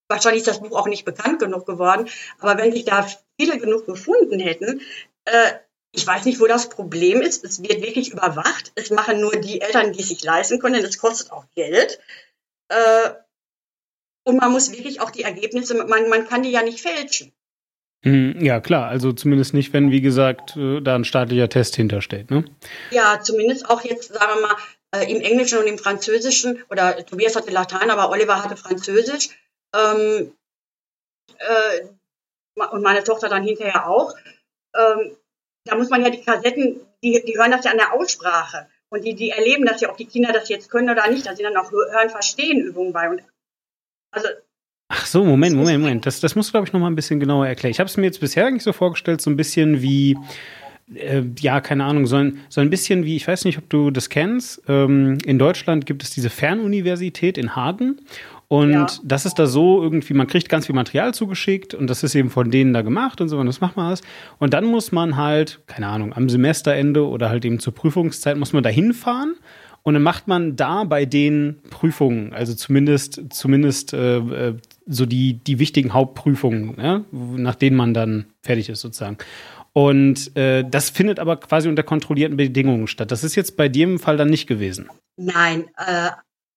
[0.07, 2.09] wahrscheinlich ist das Buch auch nicht bekannt genug geworden,
[2.39, 3.07] aber wenn sich da
[3.39, 4.81] viele genug gefunden hätten,
[5.25, 5.53] äh,
[5.91, 7.43] ich weiß nicht, wo das Problem ist.
[7.43, 8.71] Es wird wirklich überwacht.
[8.75, 10.83] Es machen nur die Eltern, die es sich leisten können.
[10.83, 11.99] Es kostet auch Geld.
[12.67, 13.09] Äh,
[14.23, 17.33] und man muss wirklich auch die Ergebnisse, man, man kann die ja nicht fälschen.
[18.03, 18.87] Hm, ja, klar.
[18.87, 22.45] Also zumindest nicht, wenn, wie gesagt, äh, da ein staatlicher Test hintersteht, ne?
[22.91, 24.55] Ja, zumindest auch jetzt, sagen wir mal,
[24.95, 29.29] äh, im Englischen und im Französischen, oder Tobias hatte Latein, aber Oliver hatte Französisch.
[29.75, 30.33] Ähm,
[31.37, 31.85] äh,
[32.71, 34.15] und meine Tochter dann hinterher auch.
[34.75, 35.15] Ähm,
[35.65, 38.67] da muss man ja die Kassetten, die, die hören das ja an der Aussprache.
[38.89, 41.25] Und die, die erleben das ja, ob die Kinder das jetzt können oder nicht.
[41.25, 43.09] Da sind dann auch Hören-Verstehen-Übungen bei.
[43.09, 43.23] Und
[44.11, 44.27] also
[44.89, 46.05] Ach so, Moment, Moment, Moment.
[46.07, 47.71] Das, das musst du, glaube ich, noch mal ein bisschen genauer erklären.
[47.71, 50.17] Ich habe es mir jetzt bisher eigentlich so vorgestellt, so ein bisschen wie,
[50.95, 53.91] äh, ja, keine Ahnung, so ein, so ein bisschen wie, ich weiß nicht, ob du
[53.91, 54.63] das kennst.
[54.67, 58.01] Ähm, in Deutschland gibt es diese Fernuniversität in Hagen.
[58.47, 58.87] Und ja.
[59.03, 62.31] das ist da so irgendwie, man kriegt ganz viel Material zugeschickt und das ist eben
[62.31, 64.01] von denen da gemacht und so, und das macht man alles.
[64.39, 68.51] Und dann muss man halt, keine Ahnung, am Semesterende oder halt eben zur Prüfungszeit muss
[68.51, 69.35] man da hinfahren
[69.83, 74.55] und dann macht man da bei den Prüfungen, also zumindest, zumindest äh, äh,
[74.89, 79.17] so die, die wichtigen Hauptprüfungen, ja, nach denen man dann fertig ist, sozusagen.
[79.71, 83.11] Und äh, das findet aber quasi unter kontrollierten Bedingungen statt.
[83.11, 84.89] Das ist jetzt bei dir im Fall dann nicht gewesen.
[85.15, 86.09] Nein, äh,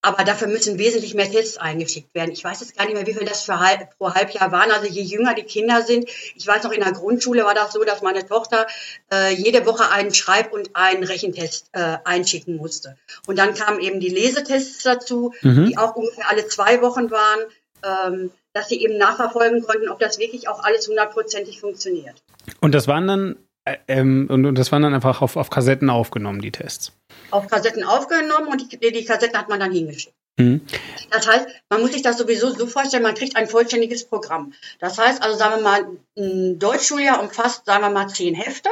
[0.04, 2.32] aber dafür müssen wesentlich mehr Tests eingeschickt werden.
[2.32, 4.72] Ich weiß jetzt gar nicht mehr, wie viel das für halb, pro Halbjahr waren.
[4.72, 7.84] Also je jünger die Kinder sind, ich weiß noch, in der Grundschule war das so,
[7.84, 8.66] dass meine Tochter
[9.12, 12.96] äh, jede Woche einen Schreib- und einen Rechentest äh, einschicken musste.
[13.28, 15.66] Und dann kamen eben die Lesetests dazu, mhm.
[15.66, 17.40] die auch ungefähr alle zwei Wochen waren,
[17.82, 22.22] dass sie eben nachverfolgen konnten, ob das wirklich auch alles hundertprozentig funktioniert.
[22.60, 25.88] Und das waren dann äh, ähm, und, und, das waren dann einfach auf, auf Kassetten
[25.88, 26.92] aufgenommen, die Tests.
[27.30, 30.16] Auf Kassetten aufgenommen und die, die Kassetten hat man dann hingeschickt.
[30.36, 30.62] Mhm.
[31.10, 34.52] Das heißt, man muss sich das sowieso so vorstellen, man kriegt ein vollständiges Programm.
[34.80, 35.86] Das heißt also, sagen wir mal,
[36.18, 38.70] ein Deutschschuljahr umfasst, sagen wir mal, zehn Hefte.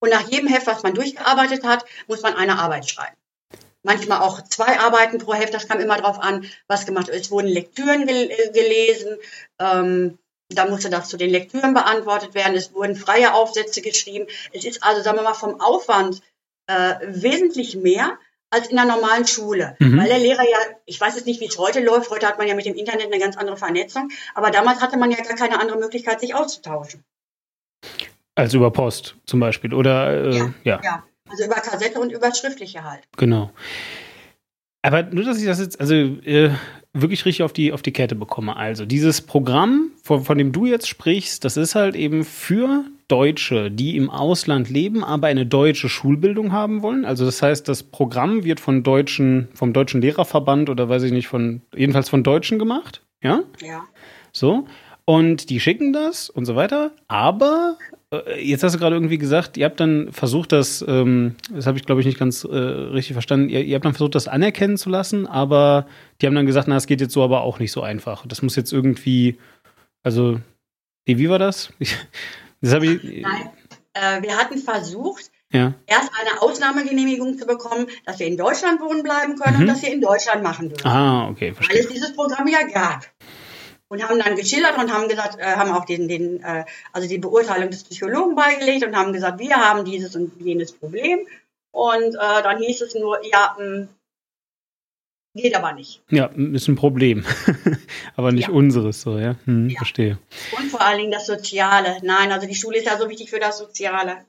[0.00, 3.16] Und nach jedem Heft, was man durchgearbeitet hat, muss man eine Arbeit schreiben.
[3.86, 7.20] Manchmal auch zwei Arbeiten pro Heft, das kam immer darauf an, was gemacht wird.
[7.20, 9.16] Es wurden Lektüren gel gelesen,
[9.60, 10.18] ähm,
[10.48, 12.56] da musste das zu den Lektüren beantwortet werden.
[12.56, 14.26] Es wurden freie Aufsätze geschrieben.
[14.52, 16.20] Es ist also, sagen wir mal, vom Aufwand
[16.66, 18.18] äh, wesentlich mehr
[18.50, 19.76] als in der normalen Schule.
[19.78, 19.98] Mhm.
[19.98, 22.10] Weil der Lehrer ja, ich weiß jetzt nicht, wie es heute läuft.
[22.10, 24.10] Heute hat man ja mit dem Internet eine ganz andere Vernetzung.
[24.34, 27.04] Aber damals hatte man ja gar keine andere Möglichkeit, sich auszutauschen.
[28.34, 30.26] Also über Post zum Beispiel, oder?
[30.26, 30.80] Äh, ja, ja.
[30.82, 31.04] ja.
[31.28, 33.02] Also über Kassette und über schriftliche halt.
[33.16, 33.50] Genau.
[34.82, 36.50] Aber nur, dass ich das jetzt, also äh,
[36.92, 38.56] wirklich richtig auf die, auf die Kette bekomme.
[38.56, 43.70] Also dieses Programm, von, von dem du jetzt sprichst, das ist halt eben für Deutsche,
[43.70, 47.04] die im Ausland leben, aber eine deutsche Schulbildung haben wollen.
[47.04, 51.28] Also das heißt, das Programm wird von deutschen, vom deutschen Lehrerverband oder weiß ich nicht,
[51.28, 53.02] von, jedenfalls von Deutschen gemacht.
[53.22, 53.42] Ja?
[53.60, 53.84] Ja.
[54.32, 54.66] So.
[55.04, 56.90] Und die schicken das und so weiter.
[57.06, 57.76] Aber
[58.38, 61.84] jetzt hast du gerade irgendwie gesagt, ihr habt dann versucht, das, ähm, das habe ich
[61.84, 64.90] glaube ich nicht ganz äh, richtig verstanden, ihr, ihr, habt dann versucht, das anerkennen zu
[64.90, 65.86] lassen, aber
[66.20, 68.24] die haben dann gesagt, na, es geht jetzt so aber auch nicht so einfach.
[68.26, 69.38] Das muss jetzt irgendwie,
[70.04, 70.38] also,
[71.06, 71.72] nee, wie war das?
[72.60, 73.02] das habe ich.
[73.22, 73.50] Nein,
[73.94, 75.74] äh, wir hatten versucht, ja.
[75.86, 79.62] erst eine Ausnahmegenehmigung zu bekommen, dass wir in Deutschland wohnen bleiben können Mhm.
[79.62, 80.86] und dass wir in Deutschland machen dürfen.
[80.86, 81.80] Ah, okay, Weil verstehe.
[81.80, 83.04] es dieses Programm ja gab.
[83.88, 87.18] Und haben dann geschildert und haben gesagt, äh, haben auch den, den, äh, also die
[87.18, 91.20] Beurteilung des Psychologen beigelegt und haben gesagt, wir haben dieses und jenes Problem.
[91.70, 93.86] Und äh, dann hieß es nur, ja, mh,
[95.34, 96.02] geht aber nicht.
[96.10, 97.24] Ja, ist ein Problem.
[98.16, 98.54] Aber nicht Ja.
[98.54, 99.36] unseres, so, ja.
[99.44, 99.76] Hm, Ja.
[99.76, 100.18] Verstehe.
[100.58, 101.98] Und vor allen Dingen das Soziale.
[102.02, 104.24] Nein, also die Schule ist ja so wichtig für das Soziale.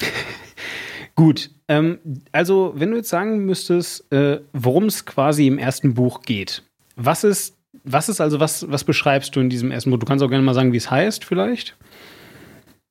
[1.14, 1.98] Gut, ähm,
[2.32, 6.62] also wenn du jetzt sagen müsstest, äh, worum es quasi im ersten Buch geht,
[6.96, 7.55] was ist,
[7.86, 9.98] was ist also, was, was beschreibst du in diesem ersten Buch?
[9.98, 11.76] Du kannst auch gerne mal sagen, wie es heißt, vielleicht.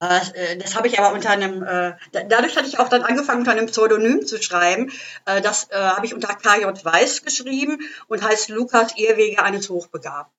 [0.02, 3.04] Äh, äh, das habe ich aber unter einem, äh, da- dadurch hatte ich auch dann
[3.04, 4.92] angefangen, unter einem Pseudonym zu schreiben.
[5.26, 10.34] Äh, das äh, habe ich unter KJ Weiß geschrieben und heißt Lukas Irrwege eines Hochbegabten.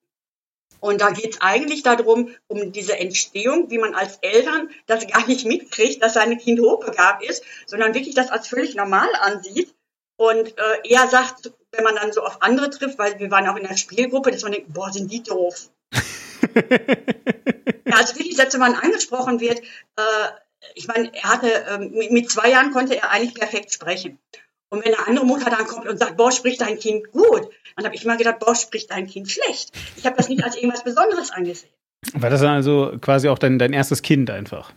[0.79, 5.25] Und da geht es eigentlich darum, um diese Entstehung, wie man als Eltern das gar
[5.25, 9.73] nicht mitkriegt, dass sein Kind hochbegabt ist, sondern wirklich das als völlig normal ansieht.
[10.17, 13.55] Und äh, eher sagt, wenn man dann so auf andere trifft, weil wir waren auch
[13.55, 15.69] in der Spielgruppe, dass man denkt, boah, sind die doof.
[17.87, 20.27] Ja, also wirklich, wenn man angesprochen wird, äh,
[20.75, 24.19] ich meine, er hatte, ähm, mit, zwei Jahren konnte er eigentlich perfekt sprechen.
[24.69, 27.85] Und wenn eine andere Mutter dann kommt und sagt, boah, spricht dein Kind gut, dann
[27.85, 29.71] habe ich immer gedacht, boah, spricht dein Kind schlecht.
[29.95, 31.71] Ich habe das nicht als irgendwas Besonderes angesehen.
[32.13, 34.73] War das dann also quasi auch dein, dein erstes Kind einfach?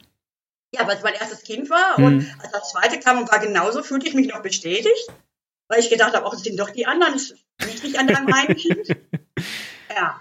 [0.75, 2.05] Ja, weil es mein erstes Kind war Hm.
[2.05, 5.09] und als das zweite kam und war genauso, fühlte ich mich noch bestätigt,
[5.71, 8.89] weil ich gedacht habe, auch sind doch die anderen, nicht an deinem einen Kind.
[9.93, 10.21] Ja.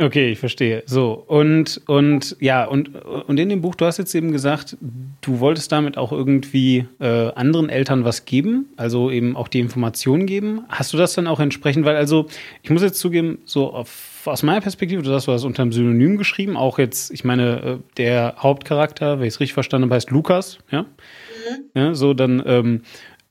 [0.00, 0.82] Okay, ich verstehe.
[0.86, 4.76] So, und, und ja, und, und in dem Buch, du hast jetzt eben gesagt,
[5.20, 10.26] du wolltest damit auch irgendwie äh, anderen Eltern was geben, also eben auch die Informationen
[10.26, 10.64] geben.
[10.68, 12.26] Hast du das dann auch entsprechend, weil also,
[12.62, 16.16] ich muss jetzt zugeben, so auf, aus meiner Perspektive, du hast das unter einem Synonym
[16.16, 20.10] geschrieben, auch jetzt, ich meine, äh, der Hauptcharakter, wenn ich es richtig verstanden habe, heißt
[20.10, 20.86] Lukas, ja?
[21.74, 22.82] Ja, so dann, ähm,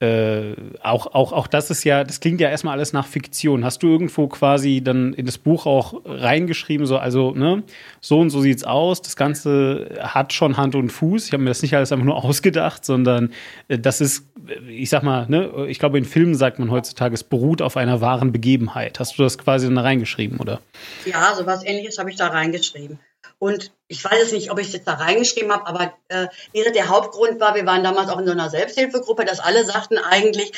[0.02, 3.66] äh, auch, auch, auch das ist ja, das klingt ja erstmal alles nach Fiktion.
[3.66, 7.64] Hast du irgendwo quasi dann in das Buch auch reingeschrieben, so, also, ne,
[8.00, 11.28] so und so sieht's aus, das Ganze hat schon Hand und Fuß.
[11.28, 13.34] Ich habe mir das nicht alles einfach nur ausgedacht, sondern
[13.68, 17.14] äh, das ist, äh, ich sag mal, ne, ich glaube, in Filmen sagt man heutzutage,
[17.14, 19.00] es beruht auf einer wahren Begebenheit.
[19.00, 20.62] Hast du das quasi dann da reingeschrieben, oder?
[21.06, 23.00] Ja, sowas ähnliches habe ich da reingeschrieben.
[23.40, 26.60] Und ich weiß es nicht, ob ich es jetzt da reingeschrieben habe, aber äh, wie
[26.60, 29.98] gesagt, der Hauptgrund war, wir waren damals auch in so einer Selbsthilfegruppe, dass alle sagten
[29.98, 30.52] eigentlich,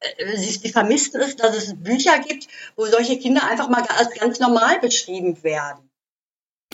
[0.00, 4.12] äh, sie, sie vermissten es, dass es Bücher gibt, wo solche Kinder einfach mal als
[4.14, 5.88] ganz normal beschrieben werden.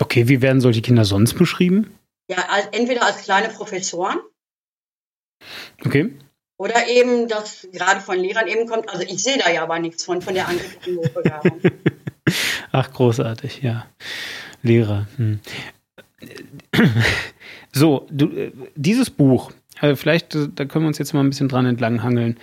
[0.00, 1.98] Okay, wie werden solche Kinder sonst beschrieben?
[2.30, 4.20] Ja, als, entweder als kleine Professoren
[5.84, 6.14] Okay.
[6.58, 8.88] oder eben, das gerade von Lehrern eben kommt.
[8.88, 11.60] Also ich sehe da ja aber nichts von, von der angeblichen Hochbegabung.
[12.72, 13.86] Ach, großartig, ja.
[14.62, 15.06] Lehrer.
[15.16, 15.40] Hm.
[17.72, 21.30] So, du, äh, dieses Buch, äh, vielleicht, äh, da können wir uns jetzt mal ein
[21.30, 22.36] bisschen dran entlanghangeln.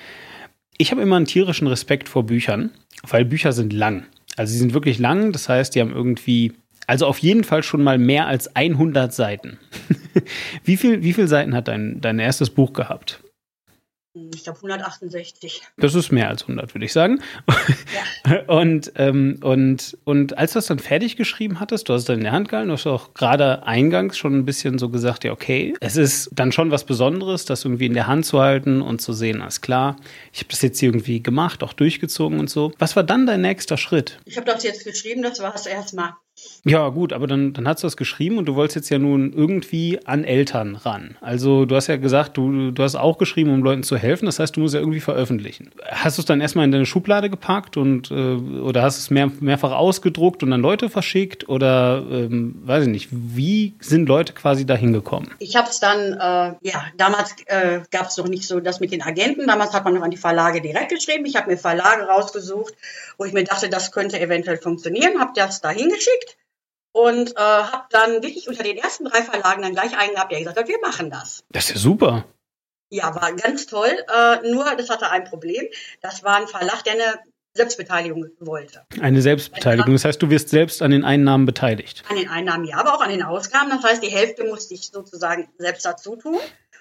[0.77, 2.71] Ich habe immer einen tierischen Respekt vor Büchern,
[3.03, 4.06] weil Bücher sind lang.
[4.36, 6.53] Also sie sind wirklich lang, das heißt, die haben irgendwie,
[6.86, 9.58] also auf jeden Fall schon mal mehr als 100 Seiten.
[10.63, 13.19] wie, viel, wie viele Seiten hat dein, dein erstes Buch gehabt?
[14.34, 15.62] Ich glaube 168.
[15.77, 17.21] Das ist mehr als 100, würde ich sagen.
[18.47, 22.17] Und, ähm, und, und als du das dann fertig geschrieben hattest, du hast es dann
[22.17, 25.32] in der Hand gehalten, du hast auch gerade eingangs schon ein bisschen so gesagt, ja,
[25.32, 29.01] okay, es ist dann schon was Besonderes, das irgendwie in der Hand zu halten und
[29.01, 29.95] zu sehen, alles klar,
[30.34, 32.73] ich habe das jetzt irgendwie gemacht, auch durchgezogen und so.
[32.80, 34.19] Was war dann dein nächster Schritt?
[34.25, 36.13] Ich habe das jetzt geschrieben, das war es erstmal.
[36.69, 39.31] Ja, gut, aber dann, dann hast du das geschrieben und du wolltest jetzt ja nun
[39.31, 41.17] irgendwie an Eltern ran.
[41.21, 44.25] Also du hast ja gesagt, du, du hast auch geschrieben, um Leuten zu helfen.
[44.25, 45.71] Das heißt, du musst ja irgendwie veröffentlichen.
[45.89, 49.31] Hast du es dann erstmal in deine Schublade gepackt und äh, oder hast es mehr,
[49.39, 51.47] mehrfach ausgedruckt und an Leute verschickt?
[51.47, 55.29] Oder ähm, weiß ich nicht, wie sind Leute quasi da hingekommen?
[55.39, 58.91] Ich habe es dann, äh, ja, damals äh, gab es noch nicht so das mit
[58.91, 59.47] den Agenten.
[59.47, 61.25] Damals hat man noch an die Verlage direkt geschrieben.
[61.25, 62.73] Ich habe mir Verlage rausgesucht,
[63.17, 65.19] wo ich mir dachte, das könnte eventuell funktionieren.
[65.19, 66.37] Habe das da hingeschickt
[66.97, 70.39] und äh, habe dann wirklich unter den ersten drei Verlagen dann gleich einen gehabt, der
[70.39, 71.43] gesagt hat, wir machen das.
[71.49, 72.25] Das ist ja super.
[72.89, 73.89] Ja, war ganz toll.
[74.13, 75.65] Äh, nur, das hatte ein Problem.
[76.01, 77.19] Das war ein Verlag, der eine
[77.53, 78.83] Selbstbeteiligung wollte.
[78.99, 79.93] Eine Selbstbeteiligung.
[79.93, 82.03] Das heißt, du wirst selbst an den Einnahmen beteiligt.
[82.10, 83.69] An den Einnahmen ja, aber auch an den Ausgaben.
[83.69, 86.39] Das heißt, die Hälfte musste ich sozusagen selbst dazu tun.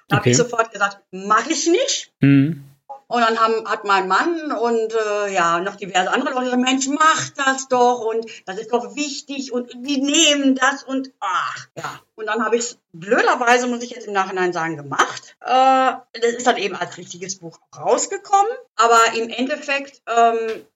[0.09, 0.31] Da habe Okay.
[0.31, 2.13] ich sofort gesagt, mache ich nicht.
[2.23, 2.65] Hm.
[3.09, 6.89] Und dann haben, hat mein Mann und äh, ja noch diverse andere Leute gesagt, Mensch,
[6.89, 12.01] mach das doch und das ist doch wichtig und die nehmen das und ach ja.
[12.17, 15.37] Und dann habe ich es blöderweise, muss ich jetzt im Nachhinein sagen, gemacht.
[15.41, 18.53] Äh, das ist dann eben als richtiges Buch rausgekommen.
[18.75, 20.67] Aber im Endeffekt, ähm,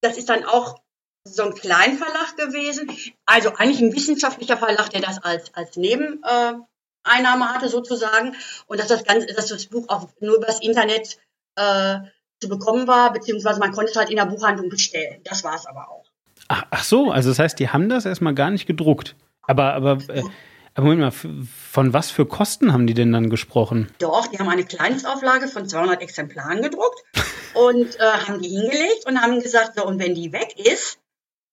[0.00, 0.78] das ist dann auch
[1.24, 2.96] so ein Kleinverlag gewesen.
[3.24, 6.52] Also eigentlich ein wissenschaftlicher Verlag, der das als, als Neben, äh,
[7.04, 8.34] Einnahme hatte sozusagen
[8.66, 11.18] und dass das ganze, dass das Buch auch nur übers Internet
[11.56, 11.98] äh,
[12.40, 15.20] zu bekommen war, beziehungsweise man konnte es halt in der Buchhandlung bestellen.
[15.24, 16.04] Das war es aber auch.
[16.48, 19.16] Ach, ach so, also das heißt, die haben das erstmal gar nicht gedruckt.
[19.42, 20.22] Aber, aber, äh,
[20.74, 23.90] aber Moment mal, von was für Kosten haben die denn dann gesprochen?
[23.98, 27.02] Doch, die haben eine Kleinstauflage von 200 Exemplaren gedruckt
[27.54, 30.98] und äh, haben die hingelegt und haben gesagt, so, und wenn die weg ist,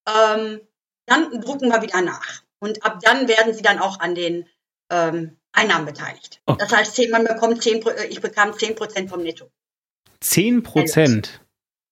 [0.07, 0.61] ähm,
[1.05, 2.41] dann drucken wir wieder nach.
[2.59, 4.47] Und ab dann werden sie dann auch an den
[4.89, 6.41] ähm, Einnahmen beteiligt.
[6.47, 6.53] Oh.
[6.53, 9.51] Das heißt, man bekommt 10, äh, ich bekam 10 Prozent vom Netto.
[10.21, 11.41] 10 Prozent?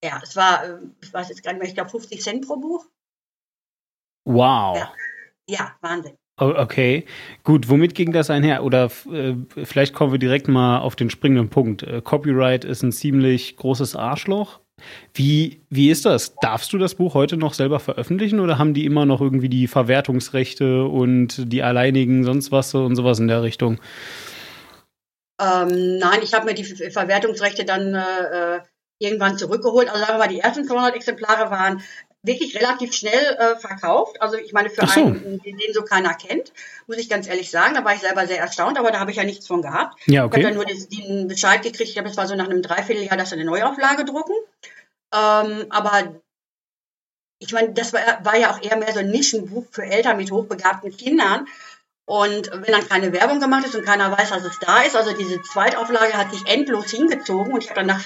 [0.02, 2.56] Ja, es war, äh, ich weiß jetzt gar nicht mehr, ich glaube 50 Cent pro
[2.56, 2.86] Buch.
[4.24, 4.76] Wow.
[4.76, 4.92] Ja,
[5.48, 6.16] ja Wahnsinn.
[6.36, 7.04] Okay,
[7.44, 7.68] gut.
[7.68, 8.64] Womit ging das einher?
[8.64, 11.82] Oder äh, vielleicht kommen wir direkt mal auf den springenden Punkt.
[11.82, 14.60] Äh, Copyright ist ein ziemlich großes Arschloch.
[15.12, 16.34] Wie, wie ist das?
[16.36, 19.66] Darfst du das Buch heute noch selber veröffentlichen oder haben die immer noch irgendwie die
[19.66, 23.78] Verwertungsrechte und die alleinigen sonst was und sowas in der Richtung?
[25.40, 28.60] Ähm, nein, ich habe mir die Verwertungsrechte dann äh, äh,
[28.98, 29.88] irgendwann zurückgeholt.
[29.88, 31.82] Also sagen wir mal, die ersten 200 Exemplare waren
[32.22, 34.20] wirklich relativ schnell äh, verkauft.
[34.20, 35.00] Also ich meine, für so.
[35.00, 36.52] einen, den, den, so keiner kennt,
[36.86, 39.16] muss ich ganz ehrlich sagen, da war ich selber sehr erstaunt, aber da habe ich
[39.16, 39.98] ja nichts von gehabt.
[40.06, 40.40] Ja, okay.
[40.40, 42.60] Ich habe dann nur den, den Bescheid gekriegt, ich glaube, es war so nach einem
[42.60, 44.34] Dreivierteljahr, dass sie eine Neuauflage drucken.
[45.14, 46.20] Ähm, aber
[47.38, 50.30] ich meine, das war, war ja auch eher mehr so ein Nischenbuch für Eltern mit
[50.30, 51.46] hochbegabten Kindern.
[52.10, 55.16] Und wenn dann keine Werbung gemacht ist und keiner weiß, dass es da ist, also
[55.16, 58.04] diese Zweitauflage hat sich endlos hingezogen und ich habe dann nach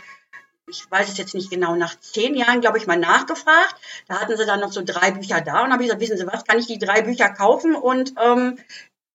[0.68, 3.76] ich weiß es jetzt nicht genau, nach zehn Jahren, glaube ich, mal nachgefragt.
[4.06, 6.26] Da hatten sie dann noch so drei Bücher da und habe ich gesagt, wissen Sie
[6.26, 8.58] was, kann ich die drei Bücher kaufen und ähm,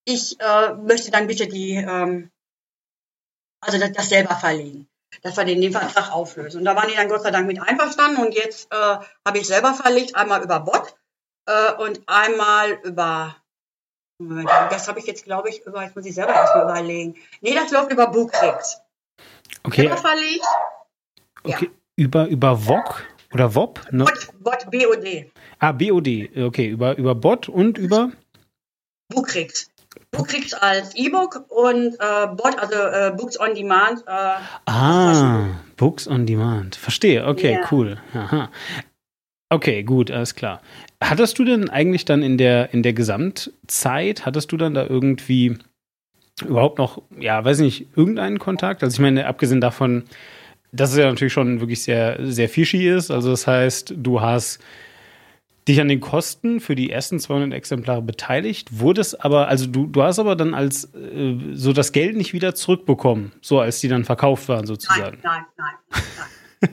[0.05, 2.31] ich äh, möchte dann bitte die, ähm,
[3.61, 4.87] also das, das selber verlegen
[5.21, 6.59] dass wir den, den Vertrag auflösen.
[6.59, 9.47] Und da waren die dann Gott sei Dank mit einverstanden und jetzt äh, habe ich
[9.47, 10.95] selber verlegt, einmal über Bot
[11.45, 13.35] äh, und einmal über,
[14.19, 17.15] das habe ich jetzt glaube ich über, jetzt muss ich selber erstmal überlegen.
[17.41, 18.81] Nee, das läuft über Bookrex.
[19.63, 19.81] Okay.
[19.81, 20.45] Selber verlegt
[21.43, 21.71] Okay, ja.
[21.95, 23.03] über, über VOG
[23.33, 23.79] oder WOP?
[23.91, 24.05] Ne?
[24.05, 25.31] Bot, Bot, BOD.
[25.59, 28.11] Ah, BOD, okay, über, über Bot und über?
[29.09, 29.69] Bookrix.
[30.11, 34.03] Bookrix als E-Book und äh, Bot, also äh, Books on Demand.
[34.07, 35.45] Äh, ah,
[35.77, 36.75] Books on Demand.
[36.75, 37.67] Verstehe, okay, yeah.
[37.71, 37.97] cool.
[38.13, 38.49] Aha.
[39.49, 40.61] Okay, gut, alles klar.
[41.01, 45.57] Hattest du denn eigentlich dann in der, in der Gesamtzeit, hattest du dann da irgendwie
[46.45, 48.83] überhaupt noch, ja, weiß nicht, irgendeinen Kontakt?
[48.83, 50.03] Also ich meine, abgesehen davon,
[50.71, 53.09] das ist ja natürlich schon wirklich sehr, sehr fishy ist.
[53.09, 54.59] Also das heißt, du hast
[55.67, 60.03] dich an den Kosten für die ersten 200 Exemplare beteiligt, wurdest aber, also du, du
[60.03, 64.05] hast aber dann als äh, so das Geld nicht wieder zurückbekommen, so als die dann
[64.05, 65.19] verkauft waren sozusagen.
[65.23, 66.03] Nein, nein, nein.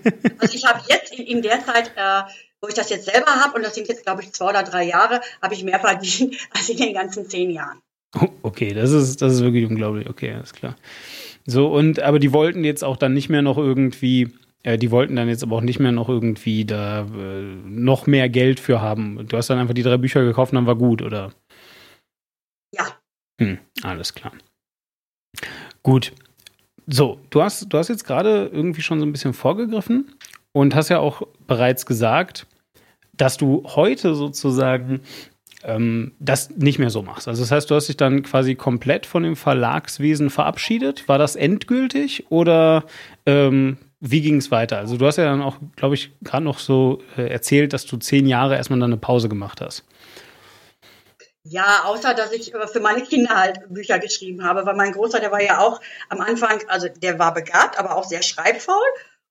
[0.04, 0.34] nein.
[0.40, 2.22] also ich habe jetzt in, in, der Zeit, äh,
[2.60, 4.84] wo ich das jetzt selber habe, und das sind jetzt glaube ich zwei oder drei
[4.84, 7.80] Jahre, habe ich mehr verdient als in den ganzen zehn Jahren.
[8.42, 10.08] Okay, das ist, das ist wirklich unglaublich.
[10.08, 10.76] Okay, alles klar.
[11.44, 15.16] So, und aber die wollten jetzt auch dann nicht mehr noch irgendwie, äh, die wollten
[15.16, 19.26] dann jetzt aber auch nicht mehr noch irgendwie da äh, noch mehr Geld für haben.
[19.28, 21.32] Du hast dann einfach die drei Bücher gekauft und dann war gut, oder?
[22.74, 22.86] Ja.
[23.40, 24.32] Hm, alles klar.
[25.82, 26.12] Gut.
[26.86, 30.16] So, du hast, du hast jetzt gerade irgendwie schon so ein bisschen vorgegriffen
[30.56, 32.46] und hast ja auch bereits gesagt,
[33.12, 35.02] dass du heute sozusagen
[35.64, 37.28] ähm, das nicht mehr so machst.
[37.28, 41.10] Also das heißt, du hast dich dann quasi komplett von dem Verlagswesen verabschiedet.
[41.10, 42.84] War das endgültig oder
[43.26, 44.78] ähm, wie ging es weiter?
[44.78, 47.98] Also du hast ja dann auch, glaube ich, gerade noch so äh, erzählt, dass du
[47.98, 49.84] zehn Jahre erstmal dann eine Pause gemacht hast.
[51.42, 55.32] Ja, außer dass ich für meine Kinder halt Bücher geschrieben habe, weil mein Großer, der
[55.32, 58.86] war ja auch am Anfang, also der war begabt, aber auch sehr schreibfaul.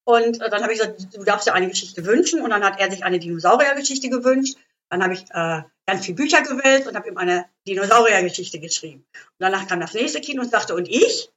[0.06, 2.42] Und äh, dann habe ich gesagt, du darfst dir eine Geschichte wünschen.
[2.42, 4.58] Und dann hat er sich eine Dinosauriergeschichte gewünscht.
[4.90, 9.06] Dann habe ich äh, ganz viele Bücher gewälzt und habe ihm eine Dinosauriergeschichte geschrieben.
[9.14, 11.30] Und danach kam das nächste Kind und sagte, und ich?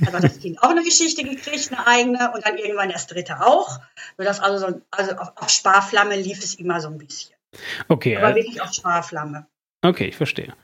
[0.00, 3.40] Also hat das Kind auch eine Geschichte gekriegt, eine eigene, und dann irgendwann das dritte
[3.40, 3.78] auch.
[4.16, 7.34] Sodass also, so, also auf, auf Sparflamme lief es immer so ein bisschen.
[7.88, 8.16] Okay.
[8.16, 9.46] Aber wirklich auf Sparflamme.
[9.82, 10.54] Okay, ich verstehe.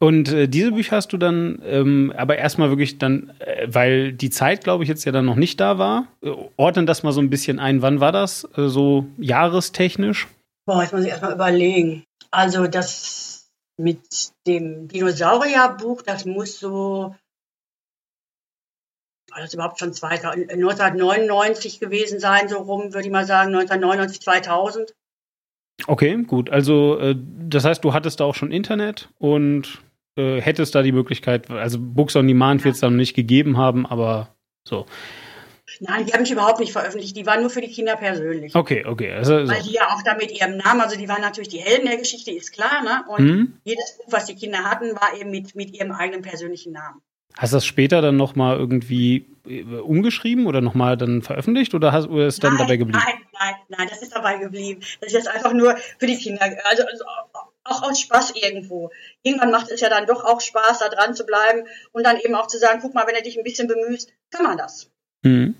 [0.00, 4.30] Und äh, diese Bücher hast du dann ähm, aber erstmal wirklich dann, äh, weil die
[4.30, 6.06] Zeit, glaube ich, jetzt ja dann noch nicht da war.
[6.22, 7.82] Äh, ordnen das mal so ein bisschen ein.
[7.82, 8.48] Wann war das?
[8.56, 10.28] Äh, so jahrestechnisch?
[10.66, 12.04] Boah, jetzt muss ich erstmal überlegen.
[12.30, 17.14] Also das mit dem Dinosaurierbuch, das muss so,
[19.30, 24.20] war das überhaupt schon 2000, 1999 gewesen sein, so rum, würde ich mal sagen, 1999,
[24.20, 24.94] 2000.
[25.86, 26.50] Okay, gut.
[26.50, 29.80] Also äh, das heißt, du hattest da auch schon Internet und
[30.18, 32.66] äh, hättest da die Möglichkeit, also Books on Demand ja.
[32.66, 34.86] wird es dann nicht gegeben haben, aber so.
[35.80, 37.16] Nein, die habe ich überhaupt nicht veröffentlicht.
[37.16, 38.54] Die war nur für die Kinder persönlich.
[38.54, 39.12] Okay, okay.
[39.12, 39.52] Also, also.
[39.52, 41.98] Weil die ja auch da mit ihrem Namen, also die waren natürlich die Helden der
[41.98, 43.04] Geschichte, ist klar, ne?
[43.08, 43.52] Und mhm.
[43.64, 47.00] jedes Buch, was die Kinder hatten, war eben mit, mit ihrem eigenen persönlichen Namen.
[47.36, 52.08] Hast du das später dann nochmal irgendwie äh, umgeschrieben oder nochmal dann veröffentlicht oder, hast,
[52.08, 53.00] oder ist dann nein, dabei geblieben?
[53.04, 54.80] Nein, nein, nein, das ist dabei geblieben.
[55.00, 57.04] Das ist jetzt einfach nur für die Kinder, also, also
[57.70, 58.90] auch aus Spaß irgendwo.
[59.22, 62.34] Irgendwann macht es ja dann doch auch Spaß, da dran zu bleiben und dann eben
[62.34, 64.90] auch zu sagen, guck mal, wenn du dich ein bisschen bemühst, kann man das.
[65.22, 65.56] Mhm.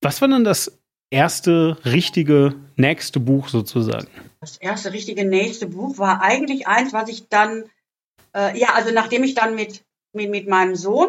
[0.00, 0.78] Was war dann das
[1.10, 4.08] erste richtige nächste Buch sozusagen?
[4.40, 7.64] Das erste richtige nächste Buch war eigentlich eins, was ich dann,
[8.34, 11.08] äh, ja, also nachdem ich dann mit, mit, mit meinem Sohn,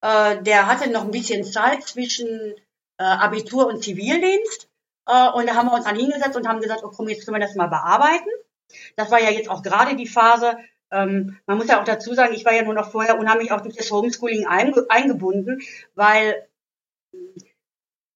[0.00, 2.54] äh, der hatte noch ein bisschen Zeit zwischen
[2.98, 4.68] äh, Abitur und Zivildienst.
[5.06, 7.40] Äh, und da haben wir uns dann hingesetzt und haben gesagt, oh komm, jetzt können
[7.40, 8.28] wir das mal bearbeiten.
[8.96, 10.58] Das war ja jetzt auch gerade die Phase,
[10.90, 13.60] ähm, man muss ja auch dazu sagen, ich war ja nur noch vorher unheimlich auch
[13.60, 15.60] durch das Homeschooling eingebunden,
[15.94, 16.48] weil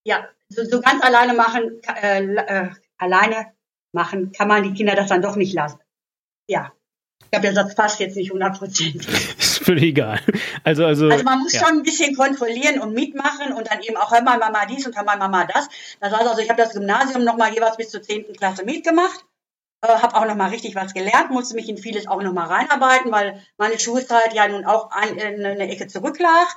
[0.04, 3.52] ja, so, so ganz alleine machen, äh, äh, alleine
[3.92, 5.78] machen kann man die Kinder das dann doch nicht lassen.
[6.48, 6.72] Ja.
[7.24, 9.08] Ich glaube, der Satz passt jetzt nicht hundertprozentig.
[9.38, 10.20] Ist völlig egal.
[10.64, 11.60] Also, also, also man muss ja.
[11.60, 14.96] schon ein bisschen kontrollieren und mitmachen und dann eben auch, hör mal Mama dies und
[14.96, 15.68] hör mal Mama das.
[16.00, 18.34] Das heißt also, ich habe das Gymnasium nochmal jeweils bis zur 10.
[18.34, 19.24] Klasse mitgemacht,
[19.82, 23.42] äh, habe auch nochmal richtig was gelernt, musste mich in vieles auch nochmal reinarbeiten, weil
[23.58, 26.48] meine Schulzeit ja nun auch ein, in eine Ecke zurücklag.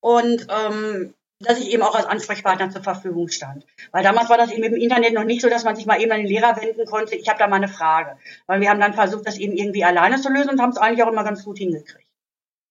[0.00, 3.64] Und ähm, dass ich eben auch als Ansprechpartner zur Verfügung stand.
[3.92, 6.12] Weil damals war das eben im Internet noch nicht so, dass man sich mal eben
[6.12, 8.18] an den Lehrer wenden konnte, ich habe da mal eine Frage.
[8.46, 11.02] Weil wir haben dann versucht, das eben irgendwie alleine zu lösen und haben es eigentlich
[11.02, 12.06] auch immer ganz gut hingekriegt.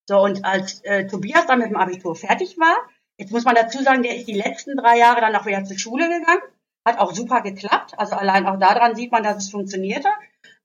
[0.08, 2.76] So, und als äh, Tobias dann mit dem Abitur fertig war,
[3.16, 5.78] jetzt muss man dazu sagen, der ist die letzten drei Jahre dann auch wieder zur
[5.78, 6.42] Schule gegangen,
[6.86, 10.08] hat auch super geklappt, also allein auch daran sieht man, dass es funktionierte.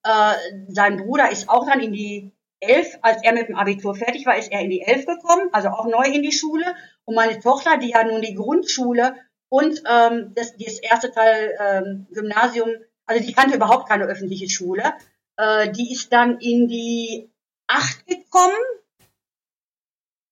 [0.04, 0.34] Äh,
[0.70, 4.38] sein Bruder ist auch dann in die elf, als er mit dem Abitur fertig war,
[4.38, 6.76] ist er in die elf gekommen, also auch neu in die Schule.
[7.06, 9.16] Und meine Tochter, die ja nun die Grundschule
[9.50, 12.70] und ähm, das, das erste Teil ähm, Gymnasium,
[13.06, 14.94] also die kannte überhaupt keine öffentliche Schule,
[15.38, 17.30] äh, die ist dann in die
[17.68, 18.56] acht gekommen.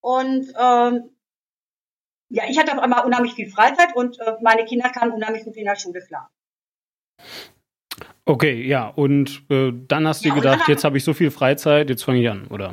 [0.02, 1.13] Und ähm,
[2.34, 5.56] ja, ich hatte auf einmal unheimlich viel Freizeit und äh, meine Kinder kamen unheimlich gut
[5.56, 6.32] in der Schule klar.
[8.26, 11.92] Okay, ja, und äh, dann hast du ja, gedacht, jetzt habe ich so viel Freizeit,
[11.92, 12.72] jetzt fange ich an, oder?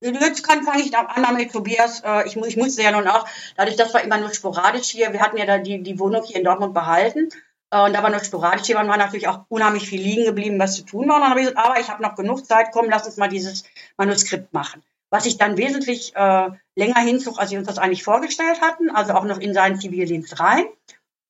[0.00, 2.00] Jetzt fange ich an mit Tobias.
[2.04, 3.26] Äh, ich, ich musste ja nun auch,
[3.56, 5.12] dadurch, das war immer nur sporadisch hier.
[5.12, 7.28] Wir hatten ja da die, die Wohnung hier in Dortmund behalten.
[7.70, 10.76] Äh, und da war nur sporadisch hier, war natürlich auch unheimlich viel liegen geblieben, was
[10.76, 11.16] zu tun war.
[11.16, 13.28] Und dann habe ich gesagt, aber ich habe noch genug Zeit, komm, lass uns mal
[13.28, 13.64] dieses
[13.96, 14.82] Manuskript machen.
[15.12, 19.12] Was ich dann wesentlich äh, länger hinzog, als wir uns das eigentlich vorgestellt hatten, also
[19.12, 20.64] auch noch in seinen Zivildienst rein.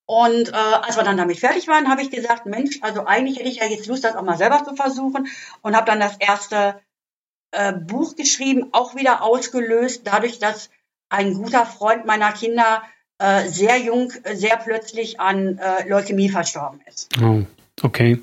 [0.07, 3.49] Und äh, als wir dann damit fertig waren, habe ich gesagt, Mensch, also eigentlich hätte
[3.49, 5.27] ich ja jetzt Lust, das auch mal selber zu versuchen
[5.63, 6.81] und habe dann das erste
[7.51, 10.71] äh, Buch geschrieben, auch wieder ausgelöst, dadurch, dass
[11.09, 12.85] ein guter Freund meiner Kinder
[13.19, 17.09] äh, sehr jung, sehr plötzlich an äh, Leukämie verstorben ist.
[17.21, 17.43] Oh,
[17.83, 18.23] okay.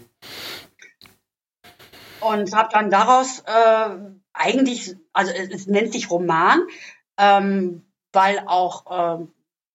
[2.21, 3.89] Und habe dann daraus äh,
[4.33, 6.61] eigentlich, also es nennt sich Roman,
[7.17, 9.25] ähm, weil auch äh,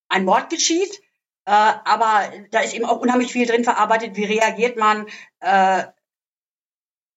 [0.09, 1.01] ein Mord geschieht
[1.47, 4.17] äh, aber da ist eben auch unheimlich viel drin verarbeitet.
[4.17, 5.07] Wie reagiert man,
[5.41, 5.85] äh,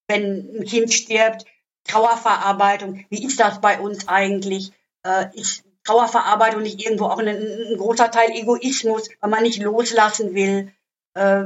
[0.08, 1.46] wenn ein Kind stirbt?
[1.86, 3.06] Trauerverarbeitung.
[3.10, 4.74] Wie ist das bei uns eigentlich?
[5.04, 10.34] Äh, ist Trauerverarbeitung nicht irgendwo auch ein, ein, großer Teil Egoismus, weil man nicht loslassen
[10.34, 10.74] will?
[11.14, 11.46] Äh,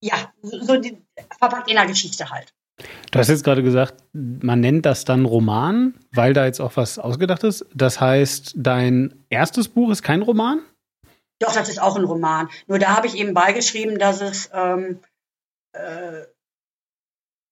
[0.00, 0.96] ja, so die,
[1.38, 2.54] verpackt in der Geschichte halt.
[3.12, 6.98] Du hast jetzt gerade gesagt, man nennt das dann Roman, weil da jetzt auch was
[6.98, 7.66] ausgedacht ist.
[7.74, 10.60] Das heißt, dein erstes Buch ist kein Roman?
[11.38, 12.48] Doch, das ist auch ein Roman.
[12.68, 15.00] Nur da habe ich eben beigeschrieben, dass es ähm,
[15.74, 16.22] äh,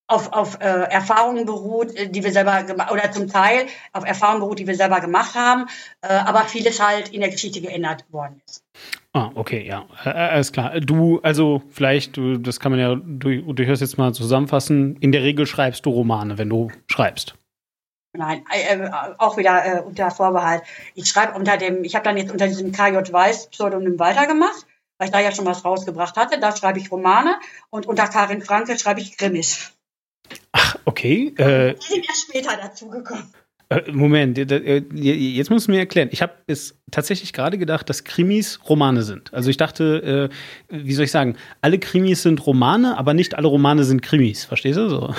[0.07, 4.41] auf, auf äh, Erfahrungen beruht, äh, die wir selber gemacht oder zum Teil auf Erfahrungen
[4.41, 5.67] beruht, die wir selber gemacht haben,
[6.01, 8.65] äh, aber vieles halt in der Geschichte geändert worden ist.
[9.13, 10.79] Ah, okay, ja, äh, alles klar.
[10.81, 14.97] Du, also vielleicht, du, das kann man ja durchaus jetzt mal zusammenfassen.
[14.97, 17.35] In der Regel schreibst du Romane, wenn du schreibst.
[18.13, 20.63] Nein, äh, äh, auch wieder äh, unter Vorbehalt.
[20.95, 24.67] Ich schreibe unter dem, ich habe dann jetzt unter diesem KJ Weiß Pseudonym weitergemacht,
[24.99, 26.39] weil ich da ja schon was rausgebracht hatte.
[26.39, 27.37] Da schreibe ich Romane
[27.71, 29.73] und unter Karin Franke schreibe ich Krimis.
[30.53, 31.35] Ach, okay.
[31.37, 33.33] Äh, die sind erst später dazugekommen.
[33.71, 36.09] Äh, Moment, äh, jetzt musst du mir erklären.
[36.11, 39.33] Ich habe es tatsächlich gerade gedacht, dass Krimis Romane sind.
[39.33, 40.31] Also ich dachte,
[40.69, 44.45] äh, wie soll ich sagen, alle Krimis sind Romane, aber nicht alle Romane sind Krimis.
[44.45, 45.15] Verstehst du so?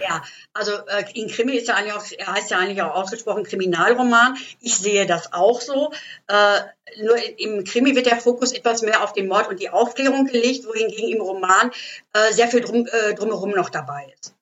[0.00, 0.20] Ja,
[0.52, 4.36] also äh, in Krimi ist ja eigentlich auch, er heißt ja eigentlich auch ausgesprochen Kriminalroman.
[4.60, 5.92] Ich sehe das auch so.
[6.26, 6.60] Äh,
[7.02, 10.66] nur im Krimi wird der Fokus etwas mehr auf den Mord und die Aufklärung gelegt,
[10.66, 11.70] wohingegen im Roman
[12.12, 14.34] äh, sehr viel drum, äh, drumherum noch dabei ist.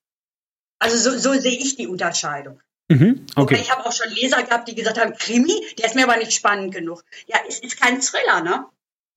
[0.81, 2.61] Also so, so sehe ich die Unterscheidung.
[2.91, 3.57] Mhm, okay.
[3.61, 6.33] ich habe auch schon Leser gehabt, die gesagt haben, Krimi, der ist mir aber nicht
[6.33, 7.05] spannend genug.
[7.29, 8.67] Ja, es ist kein Thriller, ne?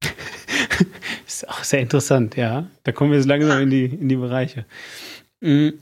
[1.27, 2.67] ist auch sehr interessant, ja.
[2.83, 4.65] Da kommen wir jetzt langsam in die, in die Bereiche.
[5.41, 5.79] Mhm.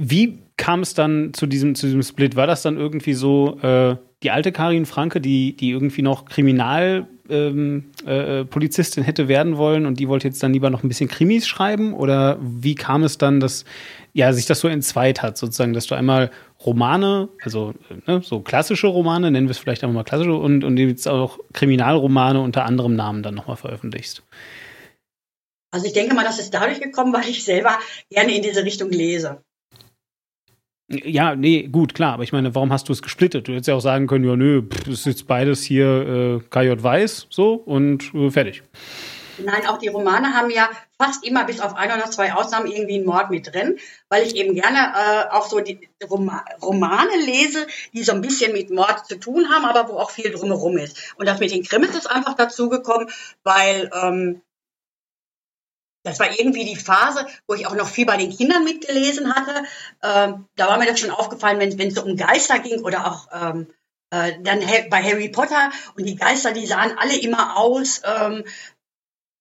[0.00, 2.36] Wie kam es dann zu diesem, zu diesem Split?
[2.36, 9.02] War das dann irgendwie so, äh, die alte Karin Franke, die, die irgendwie noch Kriminalpolizistin
[9.02, 11.46] ähm, äh, hätte werden wollen und die wollte jetzt dann lieber noch ein bisschen Krimis
[11.46, 11.94] schreiben?
[11.94, 13.64] Oder wie kam es dann, dass
[14.12, 16.32] ja, sich das so entzweit hat, sozusagen, dass du einmal
[16.64, 17.74] Romane, also
[18.06, 21.38] ne, so klassische Romane, nennen wir es vielleicht einfach mal klassische, und, und jetzt auch
[21.52, 24.24] Kriminalromane unter anderem Namen dann nochmal veröffentlichst?
[25.70, 27.78] Also ich denke mal, das ist dadurch gekommen, weil ich selber
[28.10, 29.44] gerne in diese Richtung lese.
[30.90, 33.46] Ja, nee, gut, klar, aber ich meine, warum hast du es gesplittet?
[33.46, 37.26] Du hättest ja auch sagen können, ja, nö, das ist beides hier äh, KJ Weiß,
[37.28, 38.62] so und äh, fertig.
[39.44, 40.68] Nein, auch die Romane haben ja
[40.98, 43.78] fast immer bis auf ein oder zwei Ausnahmen irgendwie einen Mord mit drin,
[44.08, 48.52] weil ich eben gerne äh, auch so die Roma Romane lese, die so ein bisschen
[48.52, 51.14] mit Mord zu tun haben, aber wo auch viel drumherum ist.
[51.16, 53.08] Und das mit den Krimis ist einfach dazugekommen,
[53.44, 54.40] weil ähm,
[56.02, 59.64] das war irgendwie die Phase, wo ich auch noch viel bei den Kindern mitgelesen hatte.
[60.02, 63.28] Ähm, da war mir das schon aufgefallen, wenn es so um Geister ging oder auch
[63.32, 63.68] ähm,
[64.10, 68.44] äh, dann bei Harry Potter und die Geister, die sahen alle immer aus ähm,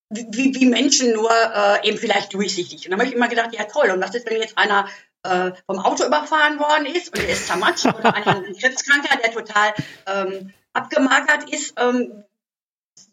[0.09, 2.85] wie, wie Menschen nur äh, eben vielleicht durchsichtig.
[2.85, 4.87] Und da habe ich immer gedacht, ja toll, und was ist, wenn jetzt einer
[5.23, 9.31] äh, vom Auto überfahren worden ist und der ist zermatscht oder einer ein Krebskranker, der
[9.31, 9.73] total
[10.05, 11.73] ähm, abgemagert ist.
[11.77, 12.23] Ähm,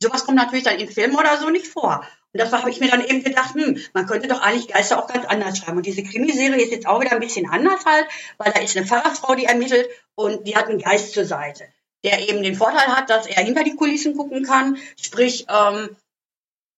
[0.01, 2.07] sowas kommt natürlich dann in Filmen oder so nicht vor.
[2.35, 5.07] Und das habe ich mir dann eben gedacht, hm, man könnte doch eigentlich Geister auch
[5.07, 5.77] ganz anders schreiben.
[5.77, 8.07] Und diese Krimiserie ist jetzt auch wieder ein bisschen anders halt,
[8.39, 11.65] weil da ist eine Pfarrersfrau, die ermittelt und die hat einen Geist zur Seite,
[12.03, 15.91] der eben den Vorteil hat, dass er hinter die Kulissen gucken kann, sprich ähm,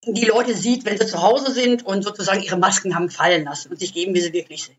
[0.04, 3.70] die Leute sieht, wenn sie zu Hause sind und sozusagen ihre Masken haben fallen lassen
[3.70, 4.76] und sich geben, wie sie wirklich sind.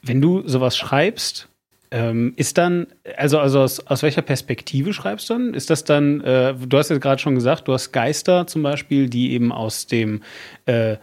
[0.00, 1.50] Wenn du sowas schreibst,
[1.90, 5.54] ähm, ist dann, also, also aus, aus welcher Perspektive schreibst du dann?
[5.54, 9.08] Ist das dann, äh, du hast jetzt gerade schon gesagt, du hast Geister zum Beispiel,
[9.08, 10.22] die eben aus dem
[10.66, 10.96] äh,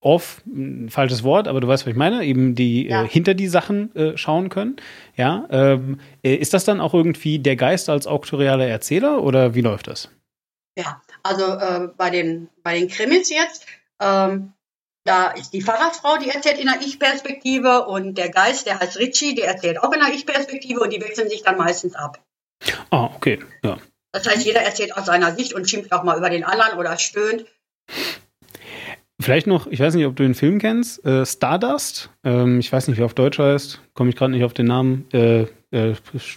[0.00, 3.02] Off, ein falsches Wort, aber du weißt, was ich meine, eben die äh, ja.
[3.02, 4.76] äh, hinter die Sachen äh, schauen können.
[5.16, 9.60] Ja, ähm, äh, ist das dann auch irgendwie der Geist als auktorialer Erzähler oder wie
[9.60, 10.08] läuft das?
[10.78, 13.66] Ja, also bei den bei den Krimis jetzt
[14.00, 14.52] ähm,
[15.08, 19.34] da ist die Pfarrersfrau, die erzählt in einer Ich-Perspektive und der Geist, der heißt Richie,
[19.34, 22.22] der erzählt auch in einer Ich-Perspektive und die wechseln sich dann meistens ab.
[22.90, 23.78] Ah, okay, ja.
[24.12, 26.98] Das heißt, jeder erzählt aus seiner Sicht und schimpft auch mal über den anderen oder
[26.98, 27.46] stöhnt.
[29.20, 32.10] Vielleicht noch, ich weiß nicht, ob du den Film kennst, äh, Stardust.
[32.22, 33.80] Ähm, ich weiß nicht, wie er auf Deutsch heißt.
[33.94, 35.06] Komme ich gerade nicht auf den Namen.
[35.12, 35.94] Äh, äh,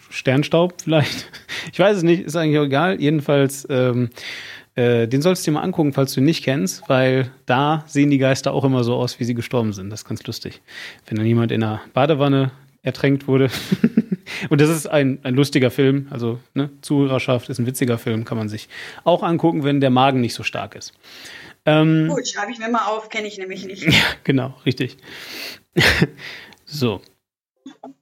[0.10, 1.30] Sternstaub vielleicht.
[1.72, 3.00] Ich weiß es nicht, ist eigentlich auch egal.
[3.00, 4.10] Jedenfalls ähm,
[4.82, 8.10] äh, den sollst du dir mal angucken, falls du ihn nicht kennst, weil da sehen
[8.10, 9.90] die Geister auch immer so aus, wie sie gestorben sind.
[9.92, 10.62] Das ist ganz lustig.
[11.06, 12.52] Wenn dann jemand in einer Badewanne
[12.82, 13.50] ertränkt wurde.
[14.50, 16.08] Und das ist ein, ein lustiger Film.
[16.10, 18.70] Also, ne, Zuhörerschaft ist ein witziger Film, kann man sich
[19.04, 20.94] auch angucken, wenn der Magen nicht so stark ist.
[21.66, 23.84] Ähm, Gut, schreibe ich mir mal auf, kenne ich nämlich nicht.
[23.92, 24.98] Ja, genau, richtig.
[26.66, 27.02] so.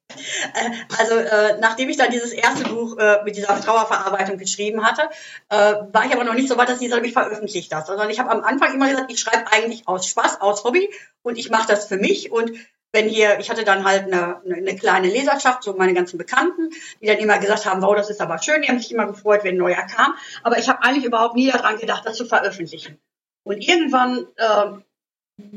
[0.09, 5.03] Äh, also äh, nachdem ich dann dieses erste Buch äh, mit dieser Trauerverarbeitung geschrieben hatte,
[5.49, 7.87] äh, war ich aber noch nicht so weit, dass ich mich veröffentlicht das.
[7.87, 10.89] Sondern ich habe am Anfang immer gesagt, ich schreibe eigentlich aus Spaß, aus Hobby
[11.21, 12.31] und ich mache das für mich.
[12.31, 12.51] Und
[12.91, 16.69] wenn hier, ich hatte dann halt eine, eine kleine Leserschaft, so meine ganzen Bekannten,
[17.01, 19.43] die dann immer gesagt haben, wow, das ist aber schön, die haben sich immer gefreut,
[19.43, 20.15] wenn ein neuer kam.
[20.43, 22.99] Aber ich habe eigentlich überhaupt nie daran gedacht, das zu veröffentlichen.
[23.43, 24.71] Und irgendwann äh,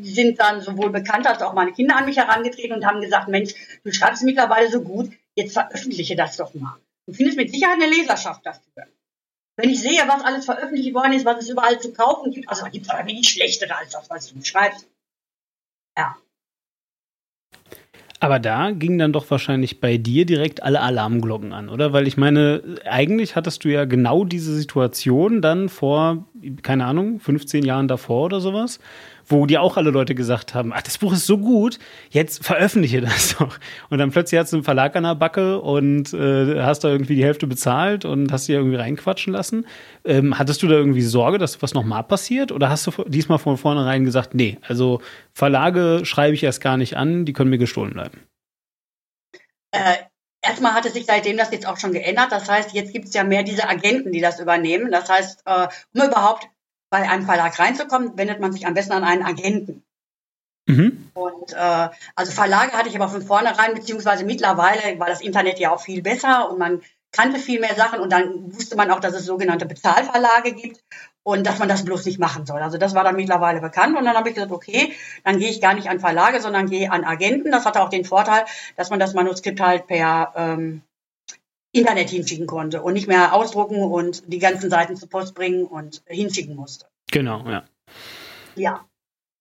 [0.03, 3.55] sind dann sowohl Bekannte als auch meine Kinder an mich herangetreten und haben gesagt, Mensch,
[3.85, 6.77] du schreibst mittlerweile so gut, jetzt veröffentliche das doch mal.
[7.07, 8.87] Du findest mit Sicherheit eine Leserschaft dafür.
[9.57, 12.65] Wenn ich sehe, was alles veröffentlicht worden ist, was es überall zu kaufen gibt, also
[12.67, 14.87] gibt es aber wenig schlechtere als das, was du schreibst.
[15.97, 16.17] Ja.
[18.19, 21.93] Aber da gingen dann doch wahrscheinlich bei dir direkt alle Alarmglocken an, oder?
[21.93, 26.25] Weil ich meine, eigentlich hattest du ja genau diese Situation dann vor,
[26.63, 28.79] keine Ahnung, 15 Jahren davor oder sowas,
[29.33, 31.79] wo dir auch alle Leute gesagt haben, ach, das Buch ist so gut,
[32.11, 33.59] jetzt veröffentliche das doch.
[33.91, 37.17] Und dann plötzlich hast du einen Verlag an der Backe und äh, hast da irgendwie
[37.17, 39.67] die Hälfte bezahlt und hast dir irgendwie reinquatschen lassen.
[40.05, 42.53] Ähm, hattest du da irgendwie Sorge, dass was nochmal passiert?
[42.53, 45.01] Oder hast du diesmal von vornherein gesagt, nee, also
[45.33, 48.21] Verlage schreibe ich erst gar nicht an, die können mir gestohlen bleiben?
[49.73, 49.97] Äh,
[50.43, 52.31] erstmal hatte sich seitdem das jetzt auch schon geändert.
[52.31, 54.91] Das heißt, jetzt gibt es ja mehr diese Agenten, die das übernehmen.
[54.91, 56.49] Das heißt, äh, um überhaupt
[56.93, 59.83] bei einem Verlag reinzukommen, wendet man sich am besten an einen Agenten.
[60.67, 61.11] Mhm.
[61.15, 65.73] Und äh, also Verlage hatte ich aber von vornherein, beziehungsweise mittlerweile war das Internet ja
[65.73, 69.15] auch viel besser und man kannte viel mehr Sachen und dann wusste man auch, dass
[69.15, 70.85] es sogenannte Bezahlverlage gibt.
[71.25, 72.61] und dass man das bloß nicht machen soll.
[72.61, 75.61] Also das war dann mittlerweile bekannt und dann habe ich gesagt, okay, dann gehe ich
[75.61, 77.53] gar nicht an Verlage, sondern gehe an Agenten.
[77.53, 78.45] Das hatte auch den Vorteil,
[78.77, 80.83] dass man das Manuskript halt per ähm,
[81.73, 86.03] Internet hinschicken konnte und nicht mehr ausdrucken und die ganzen Seiten zur Post bringen und
[86.07, 86.87] hinschicken musste.
[87.11, 87.65] Genau, ja.
[88.55, 88.87] Ja.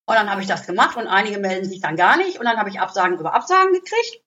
[0.05, 2.57] Und dann habe ich das gemacht und einige melden sich dann gar nicht und dann
[2.57, 4.23] habe ich Absagen über Absagen gekriegt.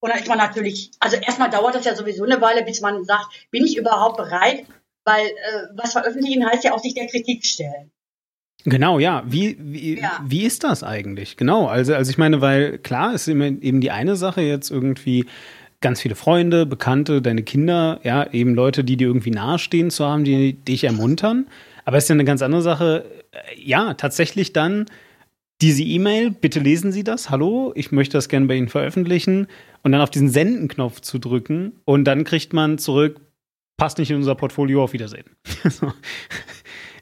[0.00, 3.04] Und dann ist man natürlich, also erstmal dauert das ja sowieso eine Weile, bis man
[3.04, 4.66] sagt, bin ich überhaupt bereit,
[5.04, 7.90] weil äh, was veröffentlichen heißt ja auch sich der Kritik stellen.
[8.64, 9.22] Genau, ja.
[9.26, 10.20] Wie, wie, ja.
[10.24, 11.36] wie ist das eigentlich?
[11.36, 15.26] Genau, also, also ich meine, weil klar ist eben die eine Sache jetzt irgendwie
[15.82, 20.24] ganz viele Freunde, Bekannte, deine Kinder, ja, eben Leute, die dir irgendwie nahestehen zu haben,
[20.24, 21.46] die dich ermuntern.
[21.84, 24.86] Aber es ist ja eine ganz andere Sache, äh, ja, tatsächlich dann
[25.60, 29.46] diese E-Mail, bitte lesen Sie das, hallo, ich möchte das gerne bei Ihnen veröffentlichen
[29.82, 33.20] und dann auf diesen Senden-Knopf zu drücken und dann kriegt man zurück,
[33.76, 35.24] passt nicht in unser Portfolio, auf Wiedersehen.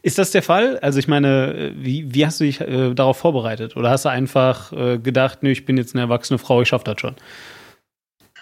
[0.03, 0.79] Ist das der Fall?
[0.79, 3.77] Also ich meine, wie, wie hast du dich äh, darauf vorbereitet?
[3.77, 6.85] Oder hast du einfach äh, gedacht, nee, ich bin jetzt eine erwachsene Frau, ich schaffe
[6.85, 7.17] das schon?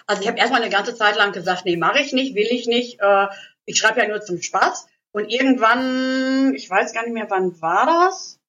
[0.09, 2.65] Also ich habe erstmal eine ganze Zeit lang gesagt, nee, mache ich nicht, will ich
[2.65, 2.99] nicht.
[2.99, 3.27] Äh,
[3.65, 4.87] ich schreibe ja nur zum Spaß.
[5.11, 8.39] Und irgendwann, ich weiß gar nicht mehr, wann war das?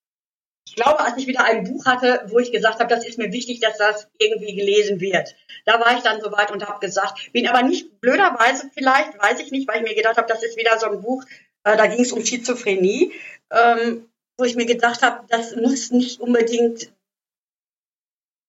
[0.66, 3.30] Ich glaube, als ich wieder ein Buch hatte, wo ich gesagt habe, das ist mir
[3.30, 5.36] wichtig, dass das irgendwie gelesen wird.
[5.66, 9.50] Da war ich dann soweit und habe gesagt, bin aber nicht blöderweise vielleicht, weiß ich
[9.50, 11.24] nicht, weil ich mir gedacht habe, das ist wieder so ein Buch,
[11.64, 13.12] äh, da ging es um Schizophrenie,
[13.50, 14.08] ähm,
[14.38, 16.90] wo ich mir gedacht habe, das muss nicht unbedingt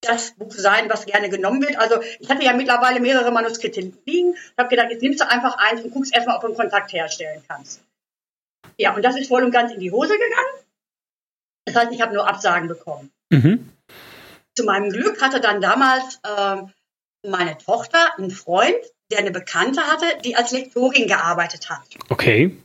[0.01, 1.77] das Buch sein, was gerne genommen wird.
[1.77, 4.33] Also ich hatte ja mittlerweile mehrere Manuskripte liegen.
[4.33, 6.91] Ich habe gedacht, jetzt nimmst du einfach eins und guckst erstmal, ob du einen Kontakt
[6.91, 7.81] herstellen kannst.
[8.77, 10.65] Ja, und das ist voll und ganz in die Hose gegangen.
[11.65, 13.11] Das heißt, ich habe nur Absagen bekommen.
[13.29, 13.69] Mhm.
[14.55, 16.57] Zu meinem Glück hatte dann damals äh,
[17.27, 18.75] meine Tochter einen Freund,
[19.11, 21.83] der eine Bekannte hatte, die als Lektorin gearbeitet hat.
[22.09, 22.57] Okay.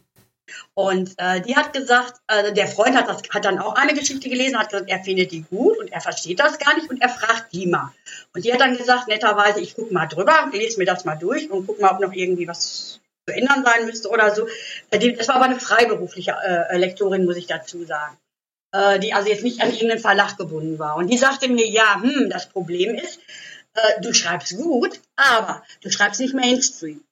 [0.74, 4.28] Und äh, die hat gesagt, äh, der Freund hat, das, hat dann auch eine Geschichte
[4.28, 7.08] gelesen, hat gesagt, er findet die gut und er versteht das gar nicht und er
[7.08, 7.92] fragt die mal.
[8.34, 11.50] Und die hat dann gesagt, netterweise, ich gucke mal drüber, lese mir das mal durch
[11.50, 14.46] und gucke mal, ob noch irgendwie was zu ändern sein müsste oder so.
[14.90, 18.16] Äh, das war aber eine freiberufliche äh, Lektorin, muss ich dazu sagen.
[18.72, 20.96] Äh, die also jetzt nicht an irgendeinen Verlag gebunden war.
[20.96, 23.20] Und die sagte mir, ja, hm, das Problem ist,
[23.74, 27.02] äh, du schreibst gut, aber du schreibst nicht Mainstream.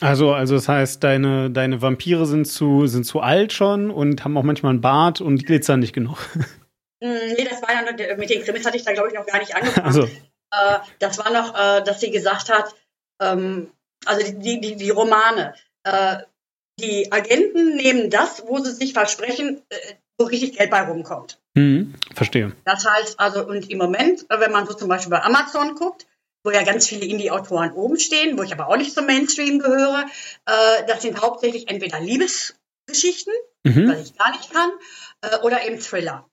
[0.00, 4.36] Also, also das heißt, deine, deine Vampire sind zu, sind zu alt schon und haben
[4.36, 6.18] auch manchmal einen Bart und glitzern nicht genug.
[6.34, 6.44] Hm,
[7.36, 9.38] nee, das war ja noch, mit den Krimis hatte ich da, glaube ich, noch gar
[9.38, 9.86] nicht angefangen.
[9.86, 10.04] Also.
[10.04, 12.74] Äh, das war noch, äh, dass sie gesagt hat,
[13.20, 13.70] ähm,
[14.04, 16.18] also die, die, die Romane, äh,
[16.80, 19.76] die Agenten nehmen das, wo sie sich versprechen, äh,
[20.18, 21.38] wo richtig Geld bei rumkommt.
[21.54, 22.52] Mhm, verstehe.
[22.64, 26.06] Das heißt also, und im Moment, wenn man so zum Beispiel bei Amazon guckt,
[26.42, 30.06] wo ja ganz viele Indie-Autoren oben stehen, wo ich aber auch nicht zum Mainstream gehöre,
[30.46, 33.32] äh, das sind hauptsächlich entweder Liebesgeschichten,
[33.64, 33.88] mhm.
[33.88, 34.70] was ich gar nicht kann,
[35.22, 36.26] äh, oder eben Thriller.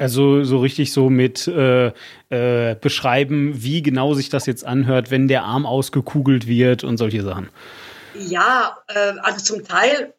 [0.00, 1.92] Also so richtig so mit äh,
[2.28, 7.22] äh, beschreiben, wie genau sich das jetzt anhört, wenn der Arm ausgekugelt wird und solche
[7.22, 7.48] Sachen.
[8.18, 10.14] Ja, äh, also zum Teil,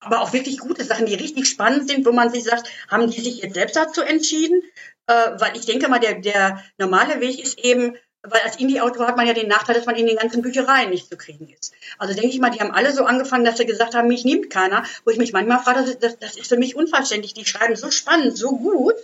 [0.00, 3.20] aber auch wirklich gute Sachen, die richtig spannend sind, wo man sich sagt, haben die
[3.20, 4.62] sich jetzt selbst dazu entschieden?
[5.06, 9.16] Äh, weil ich denke mal, der, der normale Weg ist eben, weil als Indie-Autor hat
[9.16, 11.74] man ja den Nachteil, dass man in den ganzen Büchereien nicht zu kriegen ist.
[11.98, 14.50] Also denke ich mal, die haben alle so angefangen, dass sie gesagt haben, mich nimmt
[14.50, 17.34] keiner, wo ich mich manchmal frage, das, das, das ist für mich unverständlich.
[17.34, 18.94] Die schreiben so spannend, so gut,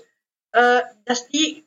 [0.52, 1.64] äh, dass die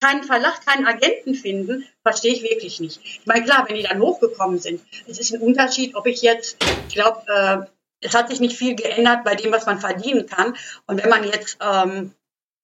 [0.00, 3.00] keinen Verlag, keinen Agenten finden, verstehe ich wirklich nicht.
[3.02, 6.56] Ich meine, klar, wenn die dann hochgekommen sind, es ist ein Unterschied, ob ich jetzt,
[6.88, 7.66] ich glaube, äh,
[8.00, 10.54] es hat sich nicht viel geändert bei dem, was man verdienen kann.
[10.86, 12.14] Und wenn man jetzt ähm,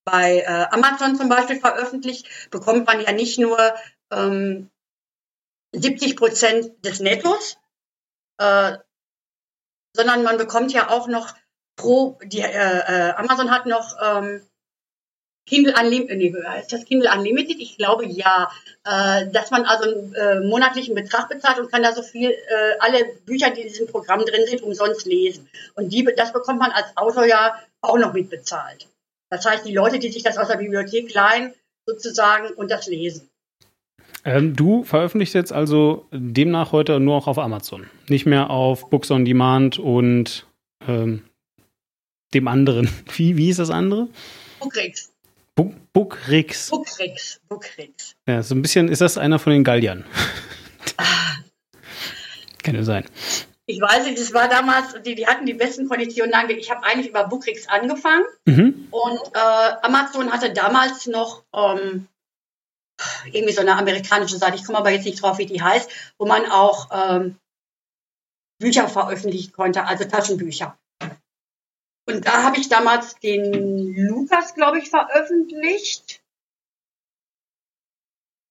[0.05, 3.59] bei äh, Amazon zum Beispiel veröffentlicht, bekommt man ja nicht nur
[4.11, 4.70] ähm,
[5.72, 7.57] 70 Prozent des Nettos,
[8.38, 8.78] äh,
[9.94, 11.34] sondern man bekommt ja auch noch
[11.76, 14.42] pro, die, äh, äh, Amazon hat noch ähm,
[15.46, 17.59] Kindle Unlimited, nee, ist das Kindle Unlimited?
[17.61, 18.50] Ich glaube ja,
[18.84, 22.78] äh, dass man also einen äh, monatlichen Betrag bezahlt und kann da so viel, äh,
[22.78, 25.48] alle Bücher, die in diesem Programm drin sind, umsonst lesen.
[25.74, 28.88] Und die, das bekommt man als Autor ja auch noch mitbezahlt.
[29.28, 31.52] Das heißt, die Leute, die sich das aus der Bibliothek leihen,
[31.86, 33.28] sozusagen und das lesen.
[34.24, 39.10] Ähm, du veröffentlichst jetzt also demnach heute nur auch auf Amazon, nicht mehr auf Books
[39.10, 40.46] on Demand und
[40.88, 41.24] ähm,
[42.32, 42.88] dem anderen.
[43.16, 44.08] Wie, wie ist das andere?
[44.60, 45.12] Bookrix.
[45.54, 46.70] Book, Bookrix.
[46.70, 47.40] Bookrix.
[47.48, 48.16] Bookrix.
[48.26, 50.04] Ja, so ein bisschen, ist das einer von den Galliern?
[52.62, 53.04] Kann ja sein.
[53.66, 56.32] Ich weiß nicht, das war damals, die, die hatten die besten Konditionen.
[56.32, 58.88] Nein, ich habe eigentlich über Bookrix angefangen mhm.
[58.90, 62.08] und äh, Amazon hatte damals noch ähm,
[63.26, 66.26] irgendwie so eine amerikanische Seite, ich komme aber jetzt nicht drauf, wie die heißt, wo
[66.26, 67.36] man auch ähm,
[68.59, 70.78] Bücher veröffentlichen konnte, also Taschenbücher.
[72.07, 76.22] Und da habe ich damals den Lukas, glaube ich, veröffentlicht.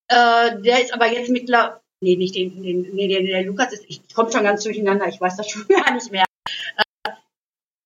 [0.08, 3.86] Äh, der ist aber jetzt mittlerweile, nee, nicht den, den nee, der, der Lukas ist,
[3.88, 6.26] ich, komme schon ganz durcheinander, ich weiß das schon gar nicht mehr.
[6.78, 7.12] Äh,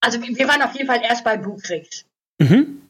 [0.02, 2.06] also wir waren auf jeden Fall erst bei Bukrix.
[2.40, 2.87] Mhm.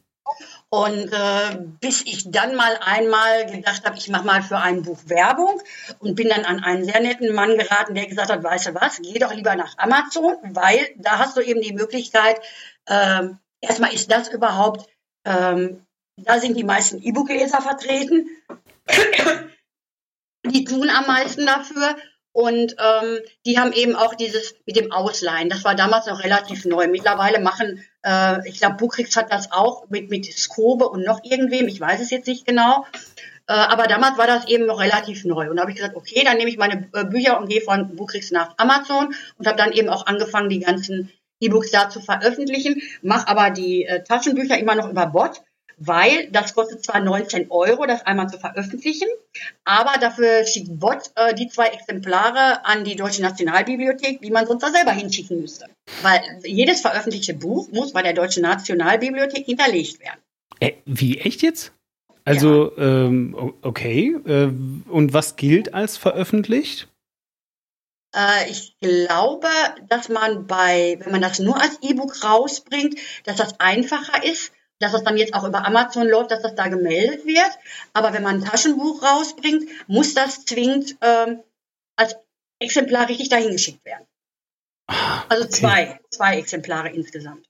[0.68, 4.98] Und äh, bis ich dann mal einmal gedacht habe, ich mache mal für ein Buch
[5.06, 5.60] Werbung
[5.98, 8.98] und bin dann an einen sehr netten Mann geraten, der gesagt hat, weißt du was,
[8.98, 12.40] geh doch lieber nach Amazon, weil da hast du eben die Möglichkeit,
[12.86, 13.28] äh,
[13.60, 14.88] erstmal ist das überhaupt,
[15.24, 18.28] ähm, da sind die meisten E-Book-Leser vertreten.
[20.44, 21.96] die tun am meisten dafür.
[22.38, 25.48] Und ähm, die haben eben auch dieses mit dem Ausleihen.
[25.48, 26.86] Das war damals noch relativ neu.
[26.86, 31.66] Mittlerweile machen, äh, ich glaube, Bukrix hat das auch mit, mit Skobe und noch irgendwem,
[31.66, 32.86] ich weiß es jetzt nicht genau.
[33.48, 35.50] Äh, aber damals war das eben noch relativ neu.
[35.50, 37.96] Und da habe ich gesagt, okay, dann nehme ich meine äh, Bücher und gehe von
[37.96, 41.10] Bukrix nach Amazon und habe dann eben auch angefangen, die ganzen
[41.40, 45.42] E-Books da zu veröffentlichen, mache aber die äh, Taschenbücher immer noch über Bot
[45.78, 49.08] weil das kostet zwar 19 Euro, das einmal zu veröffentlichen,
[49.64, 54.62] aber dafür schickt Bot äh, die zwei Exemplare an die Deutsche Nationalbibliothek, die man sonst
[54.62, 55.66] da selber hinschicken müsste.
[56.02, 60.20] Weil jedes veröffentlichte Buch muss bei der Deutschen Nationalbibliothek hinterlegt werden.
[60.60, 61.72] Äh, wie, echt jetzt?
[62.24, 62.82] Also, ja.
[62.82, 64.16] ähm, okay.
[64.26, 64.50] Äh,
[64.90, 66.88] und was gilt als veröffentlicht?
[68.14, 69.48] Äh, ich glaube,
[69.88, 74.92] dass man bei, wenn man das nur als E-Book rausbringt, dass das einfacher ist, dass
[74.92, 77.58] das dann jetzt auch über Amazon läuft, dass das da gemeldet wird.
[77.92, 81.40] Aber wenn man ein Taschenbuch rausbringt, muss das zwingend ähm,
[81.96, 82.16] als
[82.60, 84.06] Exemplar richtig dahin geschickt werden.
[84.88, 85.52] Ah, also okay.
[85.52, 87.44] zwei, zwei Exemplare insgesamt.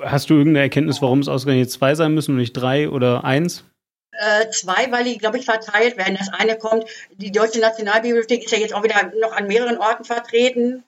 [0.00, 3.64] Hast du irgendeine Erkenntnis, warum es ausgerechnet zwei sein müssen und nicht drei oder eins?
[4.12, 6.16] Äh, zwei, weil die, glaube ich, verteilt werden.
[6.16, 10.04] Das eine kommt, die Deutsche Nationalbibliothek ist ja jetzt auch wieder noch an mehreren Orten
[10.04, 10.84] vertreten.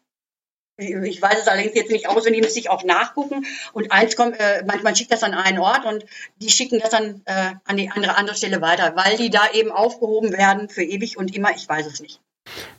[0.79, 3.47] Ich weiß es allerdings jetzt nicht auswendig, müsste ich auch nachgucken.
[3.73, 6.05] Und eins kommt, äh, manchmal schickt das an einen Ort und
[6.37, 9.71] die schicken das dann äh, an die andere, andere Stelle weiter, weil die da eben
[9.71, 11.51] aufgehoben werden für ewig und immer.
[11.57, 12.21] Ich weiß es nicht.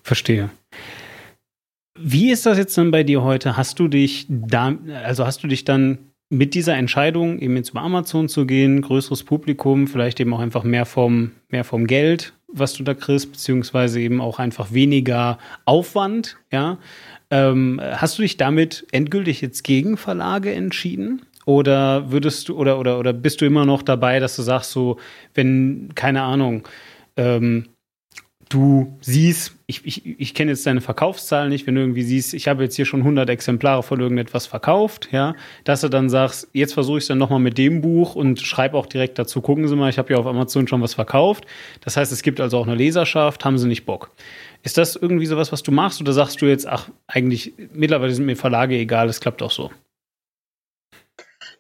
[0.03, 0.49] Verstehe.
[1.99, 3.57] Wie ist das jetzt dann bei dir heute?
[3.57, 7.81] Hast du dich da, also hast du dich dann mit dieser Entscheidung, eben jetzt über
[7.81, 12.73] Amazon zu gehen, größeres Publikum, vielleicht eben auch einfach mehr vom, mehr vom Geld, was
[12.73, 16.77] du da kriegst, beziehungsweise eben auch einfach weniger Aufwand, ja,
[17.29, 21.25] ähm, hast du dich damit endgültig jetzt gegen Verlage entschieden?
[21.45, 24.97] Oder würdest du, oder, oder, oder bist du immer noch dabei, dass du sagst, so,
[25.33, 26.67] wenn, keine Ahnung,
[27.15, 27.69] ähm,
[28.49, 32.47] du siehst, ich, ich, ich kenne jetzt deine Verkaufszahlen nicht, wenn du irgendwie siehst, ich
[32.47, 36.73] habe jetzt hier schon 100 Exemplare von irgendetwas verkauft, ja, dass du dann sagst, jetzt
[36.73, 39.75] versuche ich es dann nochmal mit dem Buch und schreibe auch direkt dazu, gucken Sie
[39.75, 41.45] mal, ich habe ja auf Amazon schon was verkauft.
[41.81, 44.11] Das heißt, es gibt also auch eine Leserschaft, haben Sie nicht Bock.
[44.63, 48.25] Ist das irgendwie sowas, was du machst oder sagst du jetzt, ach, eigentlich mittlerweile sind
[48.25, 49.71] mir Verlage egal, es klappt auch so?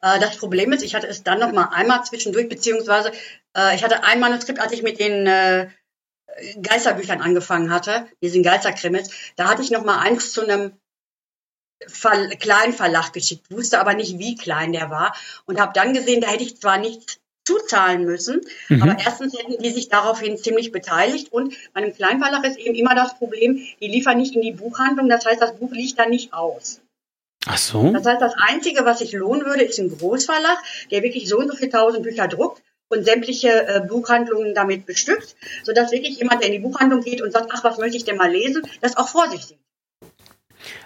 [0.01, 3.11] Äh, das Problem ist, ich hatte es dann noch mal einmal zwischendurch, beziehungsweise
[3.55, 5.69] äh, ich hatte ein Manuskript, als ich mit den äh,
[6.61, 10.73] Geisterbüchern angefangen hatte, diesen Geisterkrimis, da hatte ich noch mal eins zu einem
[12.39, 16.27] kleinen Verlag geschickt, wusste aber nicht, wie klein der war und habe dann gesehen, da
[16.27, 18.41] hätte ich zwar nichts zuzahlen müssen.
[18.69, 18.83] Mhm.
[18.83, 22.93] Aber erstens hätten die sich daraufhin ziemlich beteiligt und bei einem Kleinverlag ist eben immer
[22.93, 26.33] das Problem, die liefern nicht in die Buchhandlung, das heißt, das Buch liegt dann nicht
[26.33, 26.81] aus.
[27.45, 27.91] Ach so.
[27.93, 30.57] Das heißt, das Einzige, was sich lohnen würde, ist ein Großverlag,
[30.91, 35.35] der wirklich so und so viele tausend Bücher druckt und sämtliche äh, Buchhandlungen damit bestückt,
[35.63, 38.17] sodass wirklich jemand, der in die Buchhandlung geht und sagt, ach, was möchte ich denn
[38.17, 39.57] mal lesen, das auch vor sich sieht.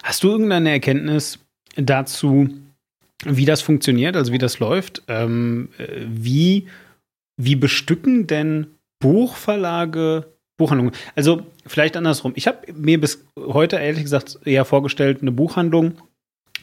[0.03, 1.39] Hast du irgendeine Erkenntnis
[1.76, 2.49] dazu,
[3.26, 5.03] wie das funktioniert, also wie das läuft.
[5.07, 6.67] Ähm, wie,
[7.38, 8.67] wie bestücken denn
[8.99, 10.93] Buchverlage Buchhandlungen?
[11.15, 12.34] Also vielleicht andersrum.
[12.36, 15.95] Ich habe mir bis heute ehrlich gesagt eher vorgestellt, eine Buchhandlung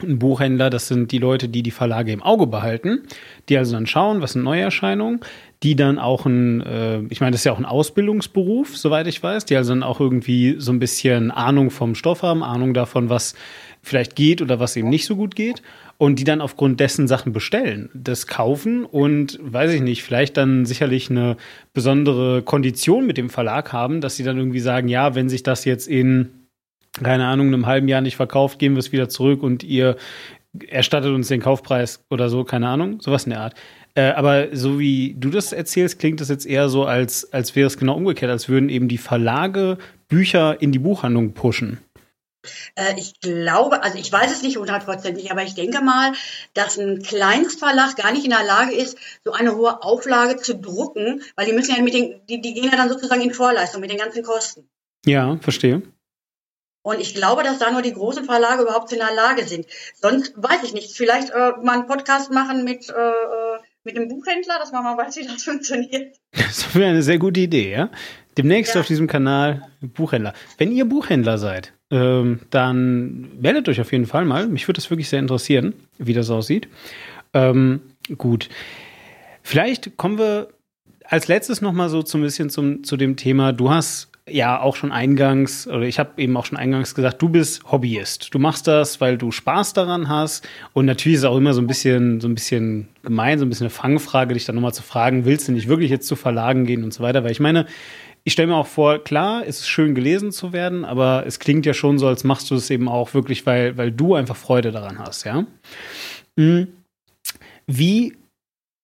[0.01, 3.03] ein Buchhändler, das sind die Leute, die die Verlage im Auge behalten,
[3.47, 5.19] die also dann schauen, was sind Neuerscheinungen,
[5.63, 9.21] die dann auch ein, äh, ich meine, das ist ja auch ein Ausbildungsberuf, soweit ich
[9.21, 13.09] weiß, die also dann auch irgendwie so ein bisschen Ahnung vom Stoff haben, Ahnung davon,
[13.09, 13.35] was
[13.81, 15.61] vielleicht geht oder was eben nicht so gut geht
[15.99, 20.65] und die dann aufgrund dessen Sachen bestellen, das kaufen und weiß ich nicht, vielleicht dann
[20.65, 21.35] sicherlich eine
[21.73, 25.65] besondere Kondition mit dem Verlag haben, dass sie dann irgendwie sagen, ja, wenn sich das
[25.65, 26.29] jetzt in
[26.93, 29.95] keine Ahnung, einem halben Jahr nicht verkauft, geben wir es wieder zurück und ihr
[30.67, 33.53] erstattet uns den Kaufpreis oder so, keine Ahnung, sowas in der Art.
[33.95, 37.67] Äh, aber so wie du das erzählst, klingt das jetzt eher so, als, als wäre
[37.67, 39.77] es genau umgekehrt, als würden eben die Verlage
[40.07, 41.79] Bücher in die Buchhandlung pushen.
[42.75, 46.13] Äh, ich glaube, also ich weiß es nicht hundertprozentig, aber ich denke mal,
[46.53, 51.23] dass ein Kleinstverlag gar nicht in der Lage ist, so eine hohe Auflage zu drucken,
[51.35, 53.91] weil die müssen ja mit den, die, die gehen ja dann sozusagen in Vorleistung mit
[53.91, 54.69] den ganzen Kosten.
[55.05, 55.81] Ja, verstehe.
[56.81, 59.67] Und ich glaube, dass da nur die großen Verlage überhaupt in der Lage sind.
[59.95, 60.95] Sonst weiß ich nicht.
[60.95, 64.97] Vielleicht äh, mal einen Podcast machen mit, äh, äh mit dem Buchhändler, dass man mal
[64.97, 66.15] weiß, wie das funktioniert.
[66.31, 67.91] Das wäre eine sehr gute Idee, ja?
[68.37, 68.81] Demnächst ja.
[68.81, 70.33] auf diesem Kanal Buchhändler.
[70.57, 74.47] Wenn ihr Buchhändler seid, ähm, dann meldet euch auf jeden Fall mal.
[74.47, 76.67] Mich würde das wirklich sehr interessieren, wie das aussieht.
[77.33, 77.81] Ähm,
[78.17, 78.49] gut.
[79.41, 80.49] Vielleicht kommen wir
[81.03, 83.51] als letztes noch mal so ein bisschen zum, zu dem Thema.
[83.51, 87.29] Du hast ja auch schon eingangs, oder ich habe eben auch schon eingangs gesagt, du
[87.29, 88.33] bist Hobbyist.
[88.33, 90.47] Du machst das, weil du Spaß daran hast.
[90.73, 93.49] Und natürlich ist es auch immer so ein bisschen, so ein bisschen gemein, so ein
[93.49, 96.65] bisschen eine Fangfrage, dich dann nochmal zu fragen, willst du nicht wirklich jetzt zu Verlagen
[96.65, 97.23] gehen und so weiter?
[97.23, 97.65] Weil ich meine,
[98.29, 101.65] ich stelle mir auch vor, klar, es ist schön gelesen zu werden, aber es klingt
[101.65, 104.71] ja schon so, als machst du es eben auch wirklich, weil, weil du einfach Freude
[104.71, 105.47] daran hast, ja?
[106.37, 106.67] Hm.
[107.65, 108.18] Wie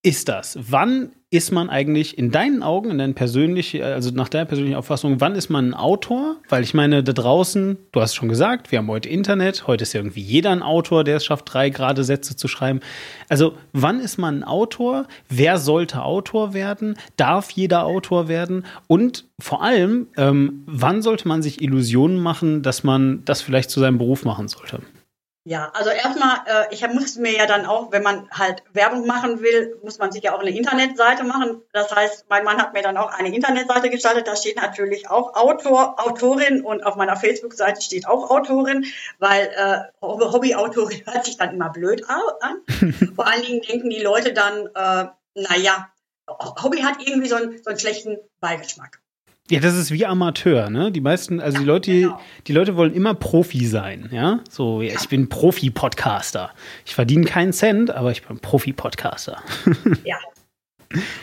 [0.06, 0.56] ist das?
[0.70, 5.20] Wann ist man eigentlich in deinen Augen, in deinen persönlichen, also nach deiner persönlichen Auffassung,
[5.20, 6.36] wann ist man ein Autor?
[6.48, 9.94] Weil ich meine, da draußen, du hast schon gesagt, wir haben heute Internet, heute ist
[9.94, 12.78] ja irgendwie jeder ein Autor, der es schafft, drei gerade Sätze zu schreiben.
[13.28, 15.08] Also, wann ist man ein Autor?
[15.28, 16.94] Wer sollte Autor werden?
[17.16, 18.64] Darf jeder Autor werden?
[18.86, 23.80] Und vor allem, ähm, wann sollte man sich Illusionen machen, dass man das vielleicht zu
[23.80, 24.82] seinem Beruf machen sollte?
[25.48, 29.42] Ja, also erstmal, äh, ich muss mir ja dann auch, wenn man halt Werbung machen
[29.42, 31.62] will, muss man sich ja auch eine Internetseite machen.
[31.72, 34.26] Das heißt, mein Mann hat mir dann auch eine Internetseite gestaltet.
[34.26, 38.86] Da steht natürlich auch Autor, Autorin und auf meiner Facebook-Seite steht auch Autorin,
[39.20, 42.56] weil äh, Hobbyautorin hört sich dann immer blöd an.
[43.14, 45.88] Vor allen Dingen denken die Leute dann, äh, naja,
[46.28, 49.00] Hobby hat irgendwie so einen, so einen schlechten Beigeschmack.
[49.48, 50.90] Ja, das ist wie Amateur, ne?
[50.90, 52.20] Die meisten, also die Leute, genau.
[52.46, 54.40] die Leute wollen immer Profi sein, ja?
[54.50, 56.50] So, ja, ich bin Profi-Podcaster.
[56.84, 59.42] Ich verdiene keinen Cent, aber ich bin Profi-Podcaster.
[60.04, 60.16] Ja.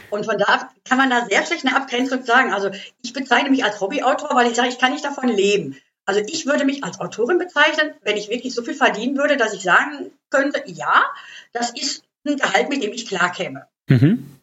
[0.09, 2.51] Und von da kann man da sehr schlecht eine Abgrenzung sagen.
[2.51, 2.69] Also
[3.01, 5.77] ich bezeichne mich als Hobbyautor, weil ich sage, ich kann nicht davon leben.
[6.05, 9.53] Also ich würde mich als Autorin bezeichnen, wenn ich wirklich so viel verdienen würde, dass
[9.53, 11.05] ich sagen könnte, ja,
[11.53, 13.67] das ist ein Gehalt, mit dem ich klarkäme.
[13.87, 14.37] Mhm.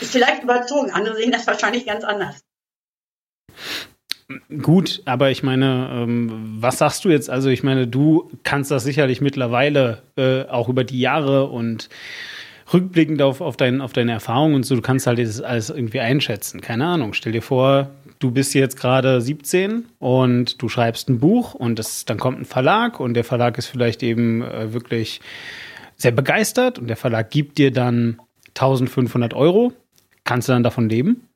[0.00, 2.43] Ist vielleicht überzogen, andere sehen das wahrscheinlich ganz anders.
[4.62, 7.28] Gut, aber ich meine, ähm, was sagst du jetzt?
[7.28, 11.90] Also ich meine, du kannst das sicherlich mittlerweile äh, auch über die Jahre und
[12.72, 16.00] rückblickend auf, auf, dein, auf deine Erfahrungen und so, du kannst halt das alles irgendwie
[16.00, 16.60] einschätzen.
[16.62, 21.54] Keine Ahnung, stell dir vor, du bist jetzt gerade 17 und du schreibst ein Buch
[21.54, 25.20] und das, dann kommt ein Verlag und der Verlag ist vielleicht eben äh, wirklich
[25.96, 28.18] sehr begeistert und der Verlag gibt dir dann
[28.54, 29.72] 1500 Euro.
[30.24, 31.28] Kannst du dann davon leben?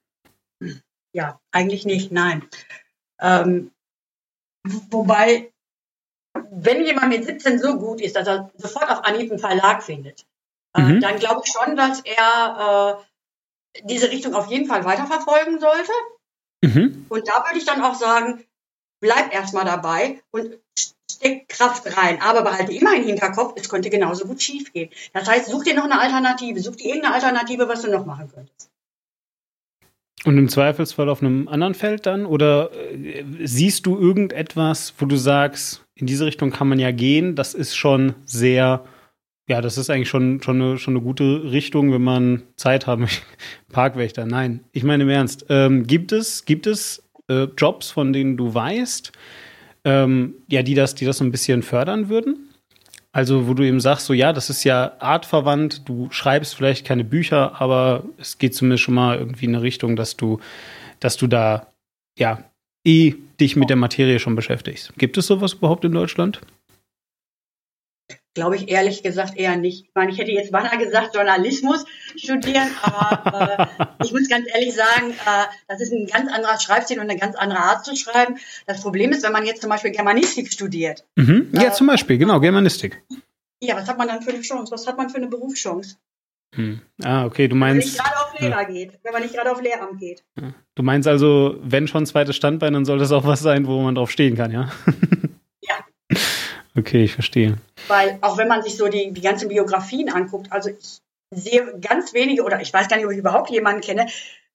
[1.18, 2.48] Ja, eigentlich nicht, nein.
[3.20, 3.72] Ähm,
[4.88, 5.52] wobei,
[6.52, 10.24] wenn jemand mit 17 so gut ist, dass er sofort auf Anhieb einen Verlag findet,
[10.76, 11.00] äh, mhm.
[11.00, 13.02] dann glaube ich schon, dass er
[13.74, 15.90] äh, diese Richtung auf jeden Fall weiterverfolgen sollte.
[16.62, 17.06] Mhm.
[17.08, 18.44] Und da würde ich dann auch sagen,
[19.00, 20.56] bleib erstmal dabei und
[21.10, 24.90] steck Kraft rein, aber behalte immer im Hinterkopf, es könnte genauso gut schief gehen.
[25.14, 28.30] Das heißt, such dir noch eine Alternative, such dir irgendeine Alternative, was du noch machen
[28.32, 28.67] könntest.
[30.24, 32.26] Und im Zweifelsfall auf einem anderen Feld dann?
[32.26, 37.34] Oder äh, siehst du irgendetwas, wo du sagst, in diese Richtung kann man ja gehen,
[37.34, 38.84] das ist schon sehr,
[39.48, 43.02] ja, das ist eigentlich schon, schon, eine, schon eine gute Richtung, wenn man Zeit haben
[43.02, 43.22] möchte.
[43.72, 44.64] Parkwächter, nein.
[44.72, 45.46] Ich meine im Ernst.
[45.48, 49.12] Ähm, gibt es, gibt es äh, Jobs, von denen du weißt,
[49.84, 52.47] ähm, ja, die das, die das so ein bisschen fördern würden?
[53.18, 57.02] Also, wo du eben sagst, so ja, das ist ja artverwandt, du schreibst vielleicht keine
[57.02, 60.38] Bücher, aber es geht zumindest schon mal irgendwie in eine Richtung, dass du,
[61.00, 61.66] dass du da
[62.16, 62.44] ja
[62.86, 64.92] eh dich mit der Materie schon beschäftigst.
[64.98, 66.40] Gibt es sowas überhaupt in Deutschland?
[68.38, 69.86] Glaube ich ehrlich gesagt eher nicht.
[69.86, 71.84] Ich meine, ich hätte jetzt beinahe gesagt, Journalismus
[72.16, 77.00] studieren, aber äh, ich muss ganz ehrlich sagen, äh, das ist ein ganz anderer Schreibstil
[77.00, 78.36] und eine ganz andere Art zu schreiben.
[78.66, 81.04] Das Problem ist, wenn man jetzt zum Beispiel Germanistik studiert.
[81.16, 81.50] Mhm.
[81.52, 83.02] Ja, äh, zum Beispiel, genau, Germanistik.
[83.60, 84.70] Ja, was hat man dann für eine Chance?
[84.70, 85.96] Was hat man für eine Berufschance?
[86.54, 86.80] Hm.
[87.04, 87.98] Ah, okay, du meinst.
[87.98, 88.68] Wenn man nicht gerade auf Lehrer ja.
[88.68, 90.24] geht, wenn man nicht gerade auf Lehramt geht.
[90.40, 90.54] Ja.
[90.76, 93.96] Du meinst also, wenn schon zweites Standbein, dann soll das auch was sein, wo man
[93.96, 94.70] drauf stehen kann, ja.
[96.78, 97.58] Okay, ich verstehe.
[97.88, 101.00] Weil auch wenn man sich so die, die ganzen Biografien anguckt, also ich
[101.34, 104.06] sehe ganz wenige oder ich weiß gar nicht, ob ich überhaupt jemanden kenne,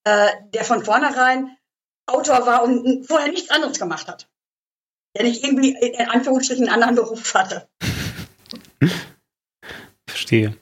[0.05, 1.57] äh, der von vornherein
[2.05, 4.30] Autor war und vorher nichts anderes gemacht hat.
[5.17, 7.67] Der nicht irgendwie in Anführungsstrichen einen anderen Beruf hatte.
[10.07, 10.55] Verstehe.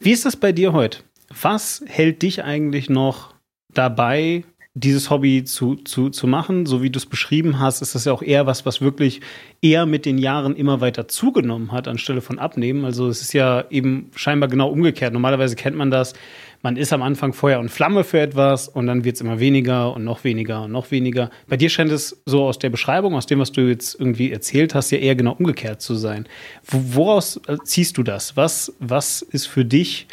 [0.00, 1.00] Wie ist das bei dir heute?
[1.28, 3.34] Was hält dich eigentlich noch
[3.68, 4.44] dabei,
[4.78, 8.12] dieses Hobby zu, zu, zu machen, so wie du es beschrieben hast, ist das ja
[8.12, 9.22] auch eher was, was wirklich
[9.62, 12.84] eher mit den Jahren immer weiter zugenommen hat, anstelle von abnehmen.
[12.84, 15.14] Also es ist ja eben scheinbar genau umgekehrt.
[15.14, 16.12] Normalerweise kennt man das,
[16.60, 19.94] man ist am Anfang Feuer und Flamme für etwas und dann wird es immer weniger
[19.94, 21.30] und noch weniger und noch weniger.
[21.48, 24.74] Bei dir scheint es so aus der Beschreibung, aus dem, was du jetzt irgendwie erzählt
[24.74, 26.26] hast, ja eher genau umgekehrt zu sein.
[26.66, 28.36] Woraus äh, ziehst du das?
[28.36, 30.06] Was, was ist für dich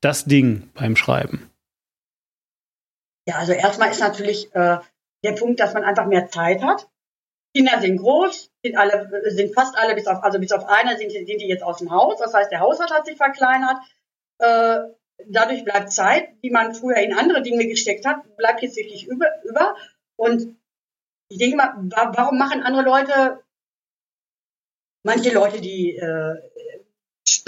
[0.00, 1.47] das Ding beim Schreiben?
[3.28, 4.78] Ja, also erstmal ist natürlich äh,
[5.22, 6.88] der Punkt, dass man einfach mehr Zeit hat.
[7.54, 11.10] Kinder sind groß, sind alle, sind fast alle bis auf, also bis auf eine sind,
[11.10, 12.18] sind die jetzt aus dem Haus.
[12.18, 13.76] Das heißt, der Haushalt hat sich verkleinert.
[14.38, 14.78] Äh,
[15.26, 19.26] dadurch bleibt Zeit, die man früher in andere Dinge gesteckt hat, bleibt jetzt wirklich über.
[19.44, 19.76] über.
[20.16, 20.56] Und
[21.28, 21.74] ich denke mal,
[22.16, 23.44] warum machen andere Leute,
[25.02, 26.34] manche Leute, die äh,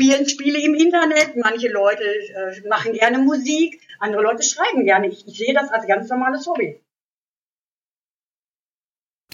[0.00, 5.08] spielen Spiele im Internet, manche Leute äh, machen gerne Musik, andere Leute schreiben gerne.
[5.08, 6.80] Ich, ich sehe das als ganz normales Hobby.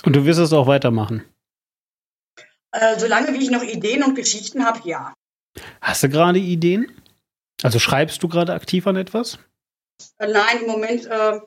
[0.03, 1.25] Und du wirst es auch weitermachen?
[2.73, 5.15] Äh, solange wie ich noch Ideen und Geschichten habe, ja.
[5.81, 6.91] Hast du gerade Ideen?
[7.63, 9.39] Also schreibst du gerade aktiv an etwas?
[10.19, 11.41] Äh, nein, im Moment äh,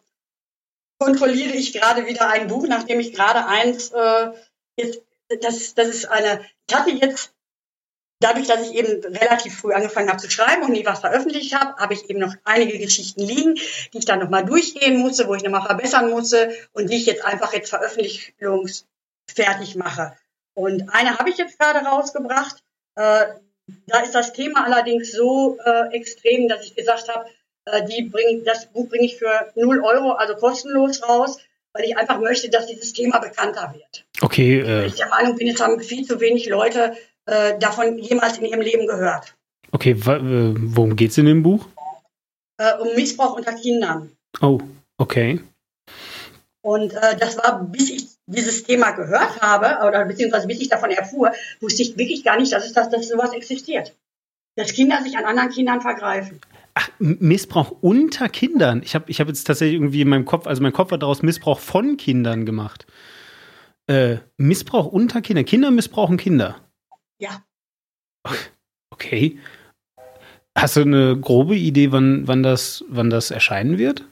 [0.97, 4.31] kontrolliere ich gerade wieder ein Buch, nachdem ich gerade eins, äh,
[4.77, 5.01] jetzt,
[5.41, 7.33] das, das ist eine, ich hatte jetzt,
[8.19, 11.77] dadurch, dass ich eben relativ früh angefangen habe zu schreiben und nie was veröffentlicht habe,
[11.77, 15.43] habe ich eben noch einige Geschichten liegen, die ich dann nochmal durchgehen musste, wo ich
[15.43, 20.17] nochmal verbessern musste und die ich jetzt einfach jetzt veröffentlichungsfertig mache.
[20.53, 22.61] Und eine habe ich jetzt gerade rausgebracht.
[22.95, 23.27] Äh,
[23.87, 27.29] da ist das Thema allerdings so äh, extrem, dass ich gesagt habe,
[27.65, 31.37] äh, die bring, das Buch bringe ich für 0 Euro, also kostenlos raus,
[31.71, 34.05] weil ich einfach möchte, dass dieses Thema bekannter wird.
[34.21, 34.59] Okay.
[34.59, 36.97] Äh, ich der Meinung bin, es haben viel zu wenig Leute
[37.29, 39.35] äh, davon jemals in ihrem Leben gehört.
[39.71, 41.67] Okay, äh, worum geht es in dem Buch?
[42.57, 44.11] Äh, um Missbrauch unter Kindern.
[44.41, 44.59] Oh,
[44.97, 45.39] okay.
[46.61, 50.91] Und äh, das war, bis ich dieses Thema gehört habe, oder beziehungsweise bis ich davon
[50.91, 53.95] erfuhr, wusste ich wirklich gar nicht, dass es das, dass sowas existiert.
[54.55, 56.41] Dass Kinder sich an anderen Kindern vergreifen.
[56.73, 58.81] Ach, Missbrauch unter Kindern.
[58.83, 61.21] Ich habe ich hab jetzt tatsächlich irgendwie in meinem Kopf, also mein Kopf hat daraus
[61.21, 62.85] Missbrauch von Kindern gemacht.
[63.87, 65.45] Äh, Missbrauch unter Kindern.
[65.45, 66.57] Kinder missbrauchen Kinder.
[67.19, 67.43] Ja.
[68.91, 69.39] Okay.
[70.57, 74.05] Hast du eine grobe Idee, wann, wann, das, wann das erscheinen wird?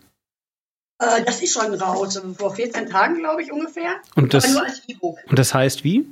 [1.00, 3.98] Äh, das ist schon raus, vor 14 Tagen, glaube ich, ungefähr.
[4.16, 5.20] Und das, nur als E-Book.
[5.28, 6.08] Und das heißt wie?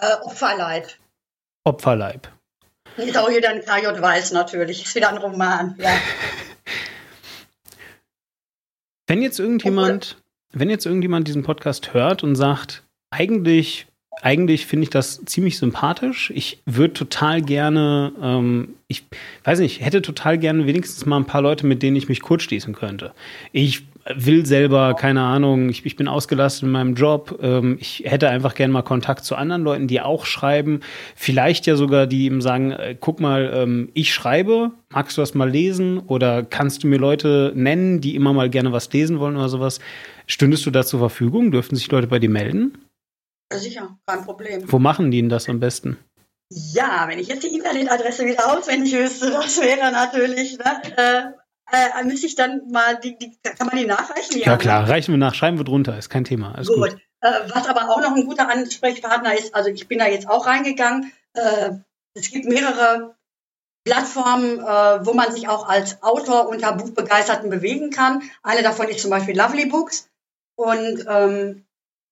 [0.00, 0.88] Äh, Opferleib.
[1.64, 2.28] Opferleib.
[2.96, 4.84] Ist auch wieder ein KJ Weiß natürlich.
[4.84, 5.90] Ist wieder ein Roman, ja.
[9.06, 10.16] wenn jetzt irgendjemand,
[10.52, 13.86] wenn jetzt irgendjemand diesen Podcast hört und sagt, eigentlich
[14.22, 16.32] eigentlich finde ich das ziemlich sympathisch.
[16.34, 19.04] Ich würde total gerne, ähm, ich
[19.44, 22.42] weiß nicht, hätte total gerne wenigstens mal ein paar Leute, mit denen ich mich kurz
[22.42, 23.12] schließen könnte.
[23.52, 23.84] Ich
[24.14, 27.38] will selber, keine Ahnung, ich, ich bin ausgelastet in meinem Job.
[27.42, 30.80] Ähm, ich hätte einfach gerne mal Kontakt zu anderen Leuten, die auch schreiben.
[31.14, 35.34] Vielleicht ja sogar, die ihm sagen, äh, guck mal, ähm, ich schreibe, magst du das
[35.34, 36.00] mal lesen?
[36.00, 39.80] Oder kannst du mir Leute nennen, die immer mal gerne was lesen wollen oder sowas?
[40.26, 41.50] Stündest du da zur Verfügung?
[41.50, 42.72] Dürften sich Leute bei dir melden?
[43.52, 44.70] Ja, sicher, kein Problem.
[44.70, 45.98] Wo machen die denn das am besten?
[46.50, 51.22] Ja, wenn ich jetzt die Internetadresse wieder auswendig wüsste, das wäre natürlich, ne, äh,
[51.72, 54.38] äh, müsste ich dann mal, die, die, kann man die nachreichen?
[54.38, 54.88] Ja, ja klar, ne?
[54.88, 56.54] reichen wir nach, schreiben wir drunter, ist kein Thema.
[56.54, 56.90] Alles gut.
[56.90, 57.00] gut.
[57.20, 60.46] Äh, was aber auch noch ein guter Ansprechpartner ist, also ich bin da jetzt auch
[60.46, 61.70] reingegangen, äh,
[62.14, 63.16] es gibt mehrere
[63.84, 68.22] Plattformen, äh, wo man sich auch als Autor unter Buchbegeisterten bewegen kann.
[68.42, 70.08] Eine davon ist zum Beispiel Lovely Books.
[70.56, 71.66] Und ähm,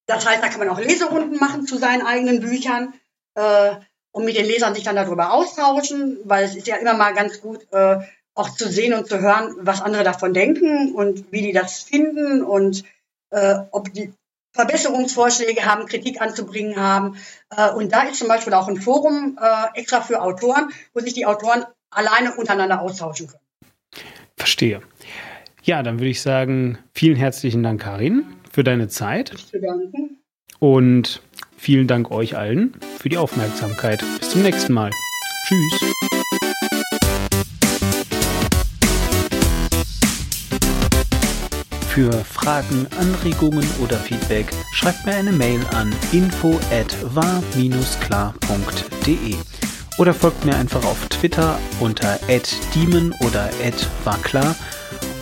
[0.07, 2.95] das heißt, da kann man auch Leserunden machen zu seinen eigenen Büchern
[3.35, 3.73] äh,
[4.11, 7.41] und mit den Lesern sich dann darüber austauschen, weil es ist ja immer mal ganz
[7.41, 7.99] gut, äh,
[8.35, 12.43] auch zu sehen und zu hören, was andere davon denken und wie die das finden
[12.43, 12.85] und
[13.31, 14.13] äh, ob die
[14.55, 17.17] Verbesserungsvorschläge haben, Kritik anzubringen haben.
[17.51, 21.15] Äh, und da ist zum Beispiel auch ein Forum äh, extra für Autoren, wo sich
[21.15, 23.41] die Autoren alleine untereinander austauschen können.
[24.37, 24.83] Verstehe.
[25.63, 29.35] Ja, dann würde ich sagen, vielen herzlichen Dank, Karin für deine Zeit.
[30.59, 31.23] Und
[31.57, 34.05] vielen Dank euch allen für die Aufmerksamkeit.
[34.21, 34.91] Bis zum nächsten Mal.
[35.49, 35.81] Tschüss.
[41.89, 47.37] Für Fragen, Anregungen oder Feedback schreibt mir eine Mail an info at war-klar.de
[49.99, 52.19] oder folgt mir einfach auf Twitter unter
[52.75, 53.51] @demon oder
[54.05, 54.57] @warklar